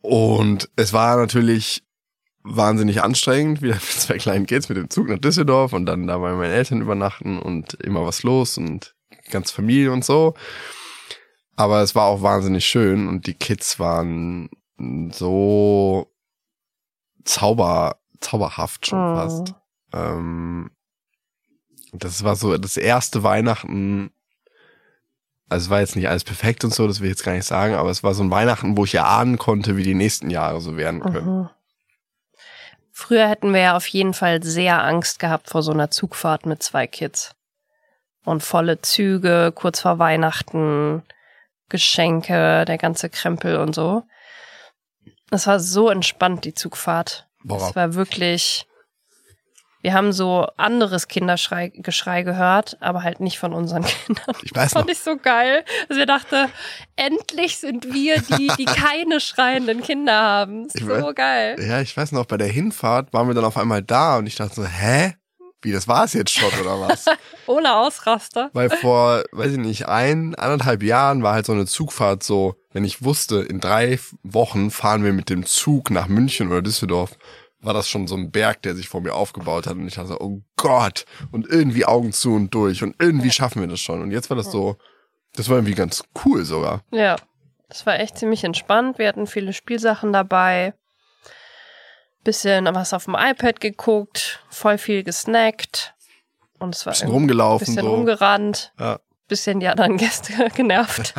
[0.01, 1.83] Und es war natürlich
[2.43, 6.17] wahnsinnig anstrengend, wieder mit zwei kleinen Kids mit dem Zug nach Düsseldorf und dann da
[6.17, 8.95] bei meinen Eltern übernachten und immer was los und
[9.31, 10.33] ganz Familie und so.
[11.55, 14.49] Aber es war auch wahnsinnig schön und die Kids waren
[15.11, 16.11] so
[17.23, 19.15] zauber, zauberhaft schon Oh.
[19.15, 19.55] fast.
[19.93, 20.69] Ähm,
[21.93, 24.11] das war so das erste Weihnachten.
[25.49, 27.45] Also es war jetzt nicht alles perfekt und so, das will ich jetzt gar nicht
[27.45, 30.59] sagen, aber es war so ein Weihnachten, wo ich erahnen konnte, wie die nächsten Jahre
[30.61, 31.39] so werden können.
[31.39, 31.49] Mhm.
[32.91, 36.61] Früher hätten wir ja auf jeden Fall sehr Angst gehabt vor so einer Zugfahrt mit
[36.63, 37.33] zwei Kids.
[38.27, 41.01] Und volle Züge, kurz vor Weihnachten,
[41.69, 44.03] Geschenke, der ganze Krempel und so.
[45.29, 47.27] Das war so entspannt, die Zugfahrt.
[47.69, 48.65] Es war wirklich,
[49.81, 54.35] wir haben so anderes Kindergeschrei gehört, aber halt nicht von unseren Kindern.
[54.43, 56.49] Ich weiß das fand ich so geil, dass wir dachte,
[56.97, 60.67] endlich sind wir die, die keine schreienden Kinder haben.
[60.69, 61.55] So weiß- geil.
[61.65, 64.35] Ja, ich weiß noch, bei der Hinfahrt waren wir dann auf einmal da und ich
[64.35, 65.13] dachte so, hä?
[65.61, 67.05] Wie, das war's jetzt schon oder was?
[67.47, 68.49] Ohne Ausraster.
[68.53, 72.85] Weil vor, weiß ich nicht, ein, anderthalb Jahren war halt so eine Zugfahrt so, wenn
[72.85, 77.17] ich wusste, in drei Wochen fahren wir mit dem Zug nach München oder Düsseldorf,
[77.59, 80.09] war das schon so ein Berg, der sich vor mir aufgebaut hat und ich dachte
[80.09, 84.01] so, oh Gott, und irgendwie Augen zu und durch und irgendwie schaffen wir das schon.
[84.01, 84.77] Und jetzt war das so,
[85.33, 86.83] das war irgendwie ganz cool sogar.
[86.91, 87.15] Ja,
[87.67, 88.99] das war echt ziemlich entspannt.
[88.99, 90.73] Wir hatten viele Spielsachen dabei.
[92.27, 95.95] Bisschen was auf dem iPad geguckt, voll viel gesnackt.
[96.59, 97.89] Und es war Bisschen rumgelaufen bisschen so.
[97.89, 101.13] rumgerannt, Ja, bisschen die anderen Gäste genervt.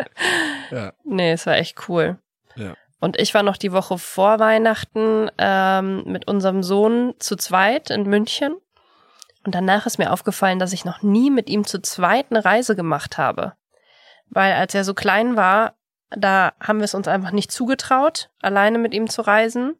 [0.70, 2.16] ja, nee, es war echt cool.
[2.56, 2.72] ja.
[2.98, 8.04] Und ich war noch die Woche vor Weihnachten ähm, mit unserem Sohn zu zweit in
[8.04, 8.56] München.
[9.44, 12.74] Und danach ist mir aufgefallen, dass ich noch nie mit ihm zu zweit eine Reise
[12.74, 13.52] gemacht habe.
[14.30, 15.74] Weil als er so klein war,
[16.08, 19.76] da haben wir es uns einfach nicht zugetraut, alleine mit ihm zu reisen.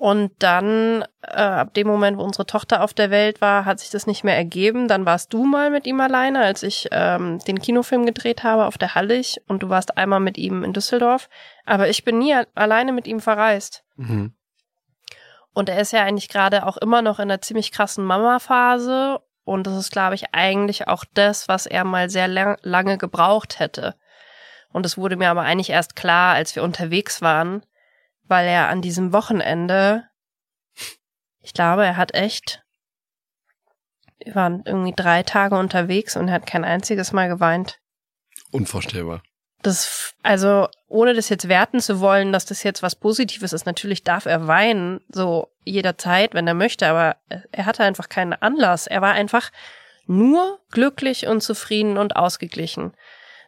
[0.00, 3.90] Und dann, äh, ab dem Moment, wo unsere Tochter auf der Welt war, hat sich
[3.90, 4.88] das nicht mehr ergeben.
[4.88, 8.78] Dann warst du mal mit ihm alleine, als ich ähm, den Kinofilm gedreht habe auf
[8.78, 11.28] der Hallig und du warst einmal mit ihm in Düsseldorf.
[11.66, 13.84] Aber ich bin nie alleine mit ihm verreist.
[13.96, 14.32] Mhm.
[15.52, 19.20] Und er ist ja eigentlich gerade auch immer noch in einer ziemlich krassen Mama-Phase.
[19.44, 23.58] Und das ist, glaube ich, eigentlich auch das, was er mal sehr lang, lange gebraucht
[23.58, 23.96] hätte.
[24.72, 27.66] Und es wurde mir aber eigentlich erst klar, als wir unterwegs waren,
[28.30, 30.04] weil er an diesem Wochenende,
[31.40, 32.62] ich glaube, er hat echt,
[34.24, 37.80] wir waren irgendwie drei Tage unterwegs und er hat kein einziges Mal geweint.
[38.52, 39.22] Unvorstellbar.
[39.62, 44.04] Das, also, ohne das jetzt werten zu wollen, dass das jetzt was Positives ist, natürlich
[44.04, 47.16] darf er weinen, so jederzeit, wenn er möchte, aber
[47.52, 48.86] er hatte einfach keinen Anlass.
[48.86, 49.50] Er war einfach
[50.06, 52.94] nur glücklich und zufrieden und ausgeglichen.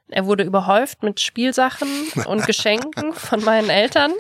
[0.09, 1.89] Er wurde überhäuft mit Spielsachen
[2.27, 4.13] und Geschenken von meinen Eltern.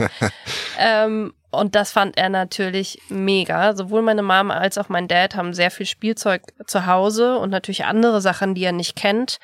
[0.78, 3.76] Ähm, und das fand er natürlich mega.
[3.76, 7.84] Sowohl meine Mom als auch mein Dad haben sehr viel Spielzeug zu Hause und natürlich
[7.84, 9.38] andere Sachen, die er nicht kennt.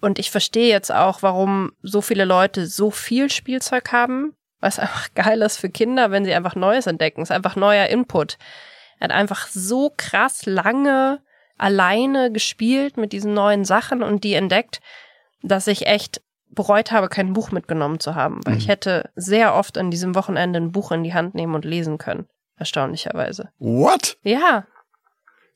[0.00, 5.08] Und ich verstehe jetzt auch, warum so viele Leute so viel Spielzeug haben, was einfach
[5.14, 7.20] geil ist für Kinder, wenn sie einfach Neues entdecken.
[7.20, 8.38] Es ist einfach neuer Input.
[8.98, 11.20] Er hat einfach so krass lange
[11.60, 14.80] alleine gespielt mit diesen neuen Sachen und die entdeckt,
[15.42, 18.58] dass ich echt bereut habe, kein Buch mitgenommen zu haben, weil Mhm.
[18.60, 21.98] ich hätte sehr oft an diesem Wochenende ein Buch in die Hand nehmen und lesen
[21.98, 22.26] können.
[22.56, 23.50] Erstaunlicherweise.
[23.58, 24.16] What?
[24.22, 24.64] Ja,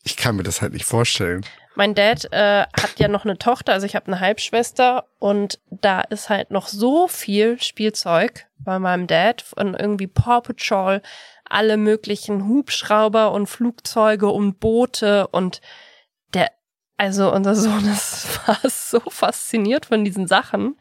[0.07, 1.47] Ich kann mir das halt nicht vorstellen.
[1.77, 6.03] Mein Dad äh, hat ja noch eine Tochter, also ich habe eine Halbschwester und da
[6.03, 11.01] ist halt noch so viel Spielzeug bei meinem Dad von irgendwie Paw Patrol,
[11.49, 15.61] alle möglichen Hubschrauber und Flugzeuge und Boote und
[16.97, 20.77] also unser Sohn ist war so fasziniert von diesen Sachen.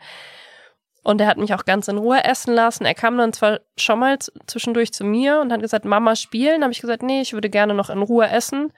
[1.04, 2.86] Und er hat mich auch ganz in Ruhe essen lassen.
[2.86, 6.64] Er kam dann zwar schon mal zwischendurch zu mir und hat gesagt, Mama spielen.
[6.64, 8.72] Habe ich gesagt, nee, ich würde gerne noch in Ruhe essen.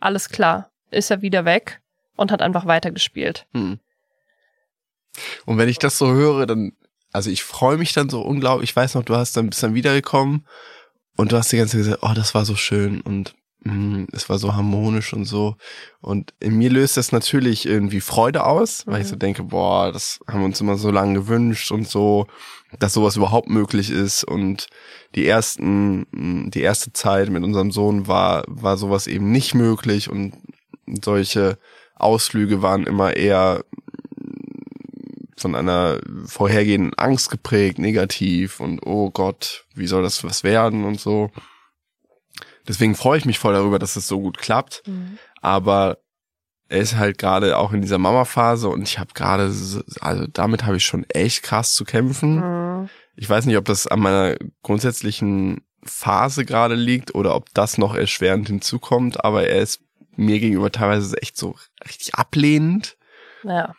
[0.00, 0.70] Alles klar.
[0.90, 1.80] Ist er wieder weg
[2.16, 3.46] und hat einfach weitergespielt.
[3.52, 3.78] Hm.
[5.46, 6.72] Und wenn ich das so höre, dann,
[7.12, 8.70] also ich freue mich dann so unglaublich.
[8.70, 10.46] Ich weiß noch, du hast dann bist dann wiedergekommen
[11.16, 13.34] und du hast die ganze Zeit gesagt, oh, das war so schön und
[14.12, 15.56] es war so harmonisch und so.
[16.00, 20.20] Und in mir löst das natürlich irgendwie Freude aus, weil ich so denke, boah, das
[20.26, 22.26] haben wir uns immer so lange gewünscht und so,
[22.78, 24.24] dass sowas überhaupt möglich ist.
[24.24, 24.68] Und
[25.14, 26.06] die ersten,
[26.50, 30.34] die erste Zeit mit unserem Sohn war, war sowas eben nicht möglich und
[31.04, 31.58] solche
[31.96, 33.64] Ausflüge waren immer eher
[35.36, 41.00] von einer vorhergehenden Angst geprägt, negativ und oh Gott, wie soll das was werden und
[41.00, 41.30] so.
[42.68, 44.82] Deswegen freue ich mich voll darüber, dass es so gut klappt.
[45.40, 45.98] Aber
[46.68, 50.64] er ist halt gerade auch in dieser Mama-Phase und ich habe gerade, so- also damit
[50.66, 52.36] habe ich schon echt krass zu kämpfen.
[52.82, 52.88] Mhm.
[53.16, 57.94] Ich weiß nicht, ob das an meiner grundsätzlichen Phase gerade liegt oder ob das noch
[57.94, 59.80] erschwerend hinzukommt, aber er ist
[60.16, 61.54] mir gegenüber teilweise echt so
[61.86, 62.96] richtig ablehnend.
[63.44, 63.74] Ja.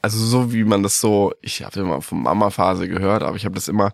[0.00, 3.54] Also so wie man das so, ich habe immer von Mama-Phase gehört, aber ich habe
[3.54, 3.92] das immer,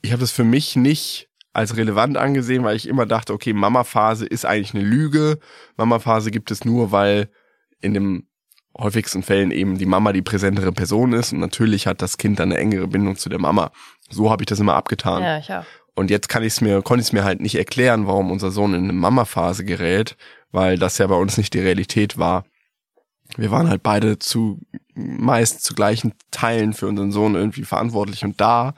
[0.00, 4.26] ich habe das für mich nicht als relevant angesehen, weil ich immer dachte, okay, Mama-Phase
[4.26, 5.38] ist eigentlich eine Lüge.
[5.76, 7.30] Mama-Phase gibt es nur, weil
[7.80, 8.26] in dem
[8.76, 12.50] häufigsten Fällen eben die Mama die präsentere Person ist und natürlich hat das Kind dann
[12.50, 13.70] eine engere Bindung zu der Mama.
[14.10, 15.22] So habe ich das immer abgetan.
[15.22, 15.64] Ja, ich auch.
[15.94, 18.50] Und jetzt kann ich es mir, konnte ich es mir halt nicht erklären, warum unser
[18.50, 20.16] Sohn in eine Mama-Phase gerät,
[20.50, 22.44] weil das ja bei uns nicht die Realität war.
[23.36, 24.58] Wir waren halt beide zu
[24.94, 28.74] meist zu gleichen Teilen für unseren Sohn irgendwie verantwortlich und da.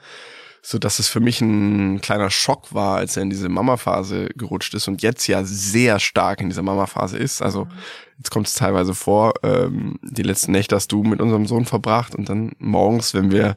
[0.69, 4.73] So dass es für mich ein kleiner Schock war, als er in diese Mama-Phase gerutscht
[4.73, 7.41] ist und jetzt ja sehr stark in dieser Mama-Phase ist.
[7.41, 7.71] Also mhm.
[8.17, 12.15] jetzt kommt es teilweise vor, ähm, die letzten Nächte hast du mit unserem Sohn verbracht
[12.15, 13.55] und dann morgens, wenn wir,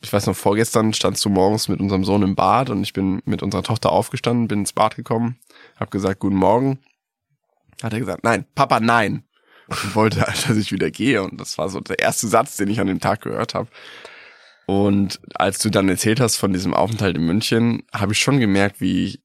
[0.00, 3.20] ich weiß noch, vorgestern standst du morgens mit unserem Sohn im Bad und ich bin
[3.26, 5.36] mit unserer Tochter aufgestanden, bin ins Bad gekommen,
[5.78, 6.78] hab gesagt, guten Morgen.
[7.82, 9.22] Hat er gesagt, nein, Papa, nein.
[9.66, 11.22] Und wollte halt, dass ich wieder gehe.
[11.22, 13.68] Und das war so der erste Satz, den ich an dem Tag gehört habe.
[14.68, 18.82] Und als du dann erzählt hast von diesem Aufenthalt in München, habe ich schon gemerkt,
[18.82, 19.22] wie,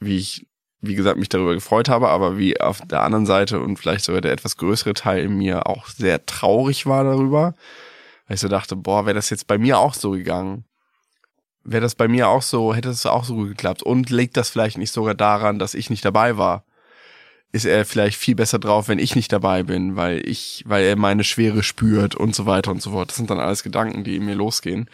[0.00, 0.46] wie ich,
[0.80, 4.22] wie gesagt, mich darüber gefreut habe, aber wie auf der anderen Seite und vielleicht sogar
[4.22, 7.54] der etwas größere Teil in mir auch sehr traurig war darüber.
[8.26, 10.64] Weil ich so dachte, boah, wäre das jetzt bei mir auch so gegangen.
[11.64, 13.82] Wäre das bei mir auch so, hätte es auch so gut geklappt.
[13.82, 16.64] Und liegt das vielleicht nicht sogar daran, dass ich nicht dabei war?
[17.52, 20.96] Ist er vielleicht viel besser drauf, wenn ich nicht dabei bin, weil ich, weil er
[20.96, 23.08] meine Schwere spürt und so weiter und so fort.
[23.08, 24.90] Das sind dann alles Gedanken, die in mir losgehen.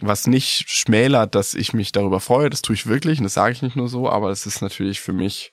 [0.00, 3.52] Was nicht schmälert, dass ich mich darüber freue, das tue ich wirklich und das sage
[3.52, 5.52] ich nicht nur so, aber es ist natürlich für mich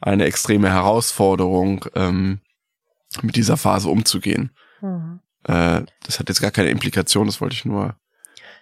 [0.00, 2.40] eine extreme Herausforderung, ähm,
[3.22, 4.50] mit dieser Phase umzugehen.
[4.80, 5.20] Mhm.
[5.44, 7.96] Äh, das hat jetzt gar keine Implikation, das wollte ich nur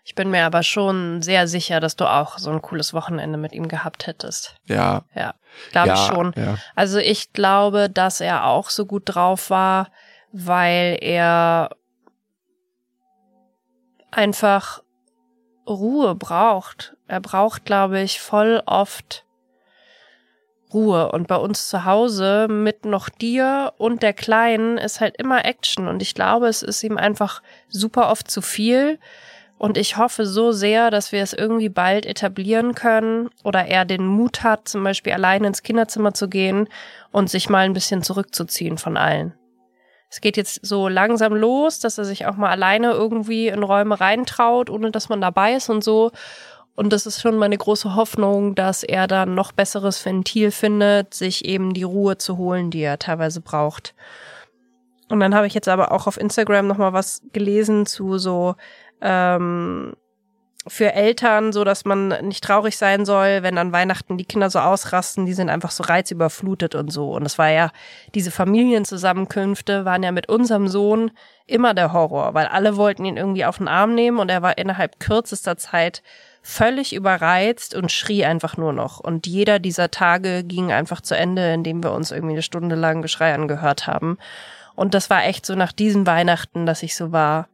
[0.05, 3.53] ich bin mir aber schon sehr sicher, dass du auch so ein cooles Wochenende mit
[3.53, 4.57] ihm gehabt hättest.
[4.67, 5.03] Ja.
[5.15, 5.35] Ja,
[5.73, 6.33] glaube ja, ich schon.
[6.37, 6.57] Ja.
[6.75, 9.91] Also ich glaube, dass er auch so gut drauf war,
[10.33, 11.71] weil er
[14.11, 14.83] einfach
[15.67, 16.97] Ruhe braucht.
[17.07, 19.25] Er braucht, glaube ich, voll oft
[20.73, 21.11] Ruhe.
[21.13, 25.89] Und bei uns zu Hause mit noch dir und der Kleinen ist halt immer Action.
[25.89, 28.99] Und ich glaube, es ist ihm einfach super oft zu viel.
[29.61, 34.07] Und ich hoffe so sehr, dass wir es irgendwie bald etablieren können oder er den
[34.07, 36.67] Mut hat, zum Beispiel alleine ins Kinderzimmer zu gehen
[37.13, 39.35] und sich mal ein bisschen zurückzuziehen von allen.
[40.09, 44.01] Es geht jetzt so langsam los, dass er sich auch mal alleine irgendwie in Räume
[44.01, 46.11] reintraut, ohne dass man dabei ist und so.
[46.75, 51.45] Und das ist schon meine große Hoffnung, dass er dann noch besseres Ventil findet, sich
[51.45, 53.95] eben die Ruhe zu holen, die er teilweise braucht.
[55.11, 58.55] Und dann habe ich jetzt aber auch auf Instagram nochmal was gelesen zu so
[59.01, 59.95] ähm,
[60.67, 64.59] für Eltern, so dass man nicht traurig sein soll, wenn an Weihnachten die Kinder so
[64.59, 67.13] ausrasten, die sind einfach so reizüberflutet und so.
[67.13, 67.71] Und es war ja,
[68.15, 71.13] diese Familienzusammenkünfte waren ja mit unserem Sohn
[71.47, 74.59] immer der Horror, weil alle wollten ihn irgendwie auf den Arm nehmen und er war
[74.59, 76.03] innerhalb kürzester Zeit
[76.43, 79.01] völlig überreizt und schrie einfach nur noch.
[79.01, 83.01] Und jeder dieser Tage ging einfach zu Ende, indem wir uns irgendwie eine Stunde lang
[83.01, 84.19] Geschrei angehört haben.
[84.75, 87.49] Und das war echt so nach diesen Weihnachten, dass ich so war,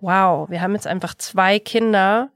[0.00, 2.30] wow, wir haben jetzt einfach zwei Kinder,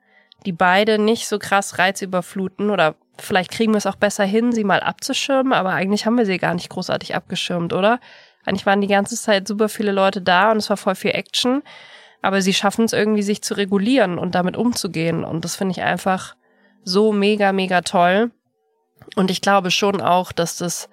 [0.45, 4.65] die beide nicht so krass reizüberfluten oder vielleicht kriegen wir es auch besser hin, sie
[4.65, 8.01] mal abzuschirmen, aber eigentlich haben wir sie gar nicht großartig abgeschirmt, oder?
[8.45, 11.63] Eigentlich waren die ganze Zeit super viele Leute da und es war voll viel Action,
[12.21, 15.83] aber sie schaffen es irgendwie, sich zu regulieren und damit umzugehen und das finde ich
[15.83, 16.37] einfach
[16.83, 18.31] so mega, mega toll.
[19.17, 20.89] Und ich glaube schon auch, dass das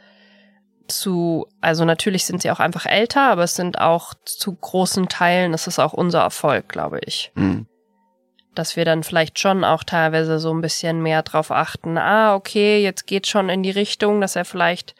[0.92, 5.52] zu, also natürlich sind sie auch einfach älter, aber es sind auch zu großen Teilen,
[5.52, 7.32] das ist auch unser Erfolg, glaube ich.
[7.36, 7.68] Mhm.
[8.54, 12.84] Dass wir dann vielleicht schon auch teilweise so ein bisschen mehr drauf achten, ah, okay,
[12.84, 14.96] jetzt geht schon in die Richtung, dass er vielleicht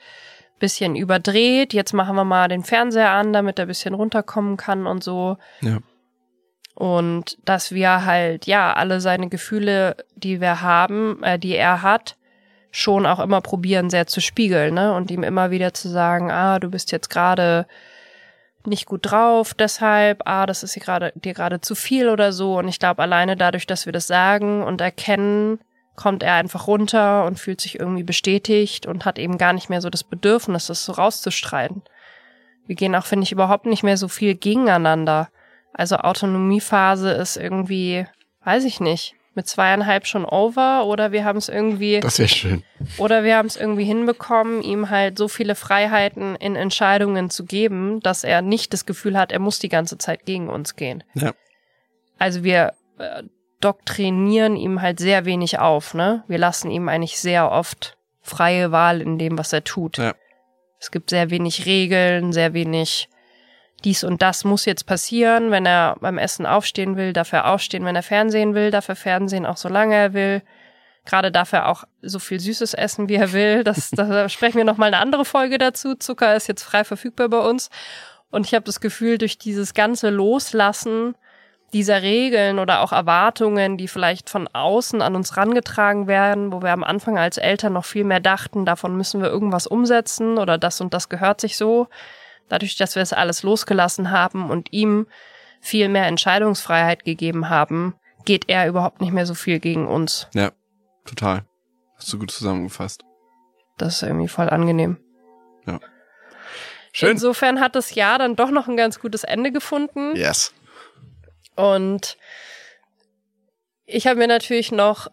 [0.62, 5.04] bisschen überdreht, jetzt machen wir mal den Fernseher an, damit er bisschen runterkommen kann und
[5.04, 5.38] so.
[5.60, 5.80] Ja.
[6.76, 12.16] Und dass wir halt, ja, alle seine Gefühle, die wir haben, äh, die er hat,
[12.72, 14.94] schon auch immer probieren, sehr zu spiegeln, ne?
[14.94, 17.68] Und ihm immer wieder zu sagen, ah, du bist jetzt gerade
[18.66, 22.58] nicht gut drauf, deshalb, ah, das ist dir gerade zu viel oder so.
[22.58, 25.60] Und ich glaube, alleine dadurch, dass wir das sagen und erkennen,
[25.96, 29.82] kommt er einfach runter und fühlt sich irgendwie bestätigt und hat eben gar nicht mehr
[29.82, 31.84] so das Bedürfnis, das so rauszustreiten.
[32.66, 35.30] Wir gehen auch, finde ich, überhaupt nicht mehr so viel gegeneinander.
[35.74, 38.06] Also Autonomiephase ist irgendwie,
[38.44, 42.00] weiß ich nicht, mit zweieinhalb schon over oder wir haben es irgendwie.
[42.00, 42.64] Das wäre schön.
[42.98, 48.00] Oder wir haben es irgendwie hinbekommen, ihm halt so viele Freiheiten in Entscheidungen zu geben,
[48.02, 51.04] dass er nicht das Gefühl hat, er muss die ganze Zeit gegen uns gehen.
[51.14, 51.34] Ja.
[52.18, 53.24] Also wir äh,
[53.62, 56.24] doktrinieren ihm halt sehr wenig auf, ne?
[56.28, 59.98] Wir lassen ihm eigentlich sehr oft freie Wahl in dem, was er tut.
[59.98, 60.14] Ja.
[60.80, 63.08] Es gibt sehr wenig Regeln, sehr wenig
[63.84, 65.52] dies und das muss jetzt passieren.
[65.52, 67.86] Wenn er beim Essen aufstehen will, darf er aufstehen.
[67.86, 70.42] Wenn er Fernsehen will, darf er Fernsehen, auch solange er will.
[71.06, 73.64] Gerade darf er auch so viel Süßes essen, wie er will.
[73.64, 75.96] Das, da sprechen wir nochmal eine andere Folge dazu.
[75.96, 77.70] Zucker ist jetzt frei verfügbar bei uns.
[78.30, 81.16] Und ich habe das Gefühl, durch dieses ganze Loslassen
[81.74, 86.72] dieser Regeln oder auch Erwartungen, die vielleicht von außen an uns rangetragen werden, wo wir
[86.72, 90.82] am Anfang als Eltern noch viel mehr dachten, davon müssen wir irgendwas umsetzen oder das
[90.82, 91.88] und das gehört sich so,
[92.50, 95.08] dadurch, dass wir es alles losgelassen haben und ihm
[95.62, 100.28] viel mehr Entscheidungsfreiheit gegeben haben, geht er überhaupt nicht mehr so viel gegen uns.
[100.34, 100.52] Ja,
[101.06, 101.46] total.
[101.98, 103.04] Hast du gut zusammengefasst.
[103.78, 104.98] Das ist irgendwie voll angenehm.
[105.66, 105.80] Ja.
[106.92, 107.12] Schön.
[107.12, 110.16] Insofern hat das Jahr dann doch noch ein ganz gutes Ende gefunden.
[110.16, 110.54] Yes.
[111.56, 112.18] Und
[113.86, 115.12] ich habe mir natürlich noch äh,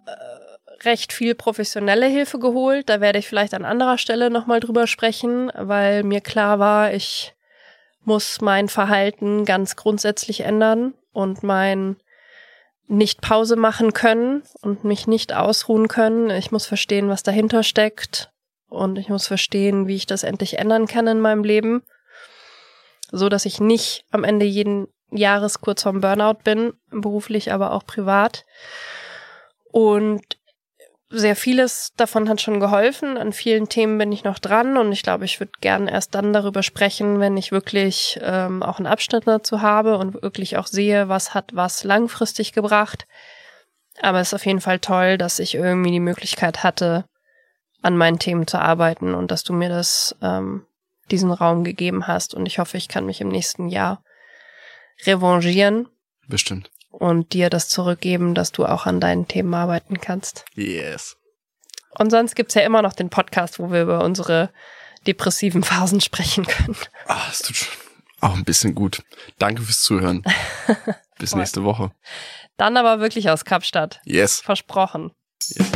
[0.85, 2.89] recht viel professionelle Hilfe geholt.
[2.89, 7.35] Da werde ich vielleicht an anderer Stelle nochmal drüber sprechen, weil mir klar war, ich
[8.05, 11.97] muss mein Verhalten ganz grundsätzlich ändern und mein
[12.87, 16.31] nicht Pause machen können und mich nicht ausruhen können.
[16.31, 18.31] Ich muss verstehen, was dahinter steckt
[18.69, 21.83] und ich muss verstehen, wie ich das endlich ändern kann in meinem Leben,
[23.11, 27.85] so dass ich nicht am Ende jeden Jahres kurz vorm Burnout bin, beruflich, aber auch
[27.85, 28.45] privat.
[29.71, 30.38] Und
[31.11, 33.17] sehr vieles davon hat schon geholfen.
[33.17, 36.33] An vielen Themen bin ich noch dran und ich glaube, ich würde gern erst dann
[36.33, 41.09] darüber sprechen, wenn ich wirklich ähm, auch einen Abschnitt dazu habe und wirklich auch sehe,
[41.09, 43.07] was hat was langfristig gebracht.
[44.01, 47.05] Aber es ist auf jeden Fall toll, dass ich irgendwie die Möglichkeit hatte,
[47.81, 50.67] an meinen Themen zu arbeiten und dass du mir das ähm,
[51.11, 52.35] diesen Raum gegeben hast.
[52.35, 54.03] Und ich hoffe, ich kann mich im nächsten Jahr
[55.07, 55.89] revanchieren.
[56.29, 56.71] Bestimmt.
[56.99, 60.45] Und dir das zurückgeben, dass du auch an deinen Themen arbeiten kannst.
[60.55, 61.17] Yes.
[61.97, 64.51] Und sonst gibt's ja immer noch den Podcast, wo wir über unsere
[65.07, 66.77] depressiven Phasen sprechen können.
[67.07, 67.69] Ah, es tut schon
[68.21, 69.03] auch ein bisschen gut.
[69.39, 70.25] Danke fürs Zuhören.
[71.19, 71.93] Bis nächste Woche.
[72.57, 74.01] Dann aber wirklich aus Kapstadt.
[74.05, 74.41] Yes.
[74.41, 75.13] Versprochen.
[75.49, 75.69] yes.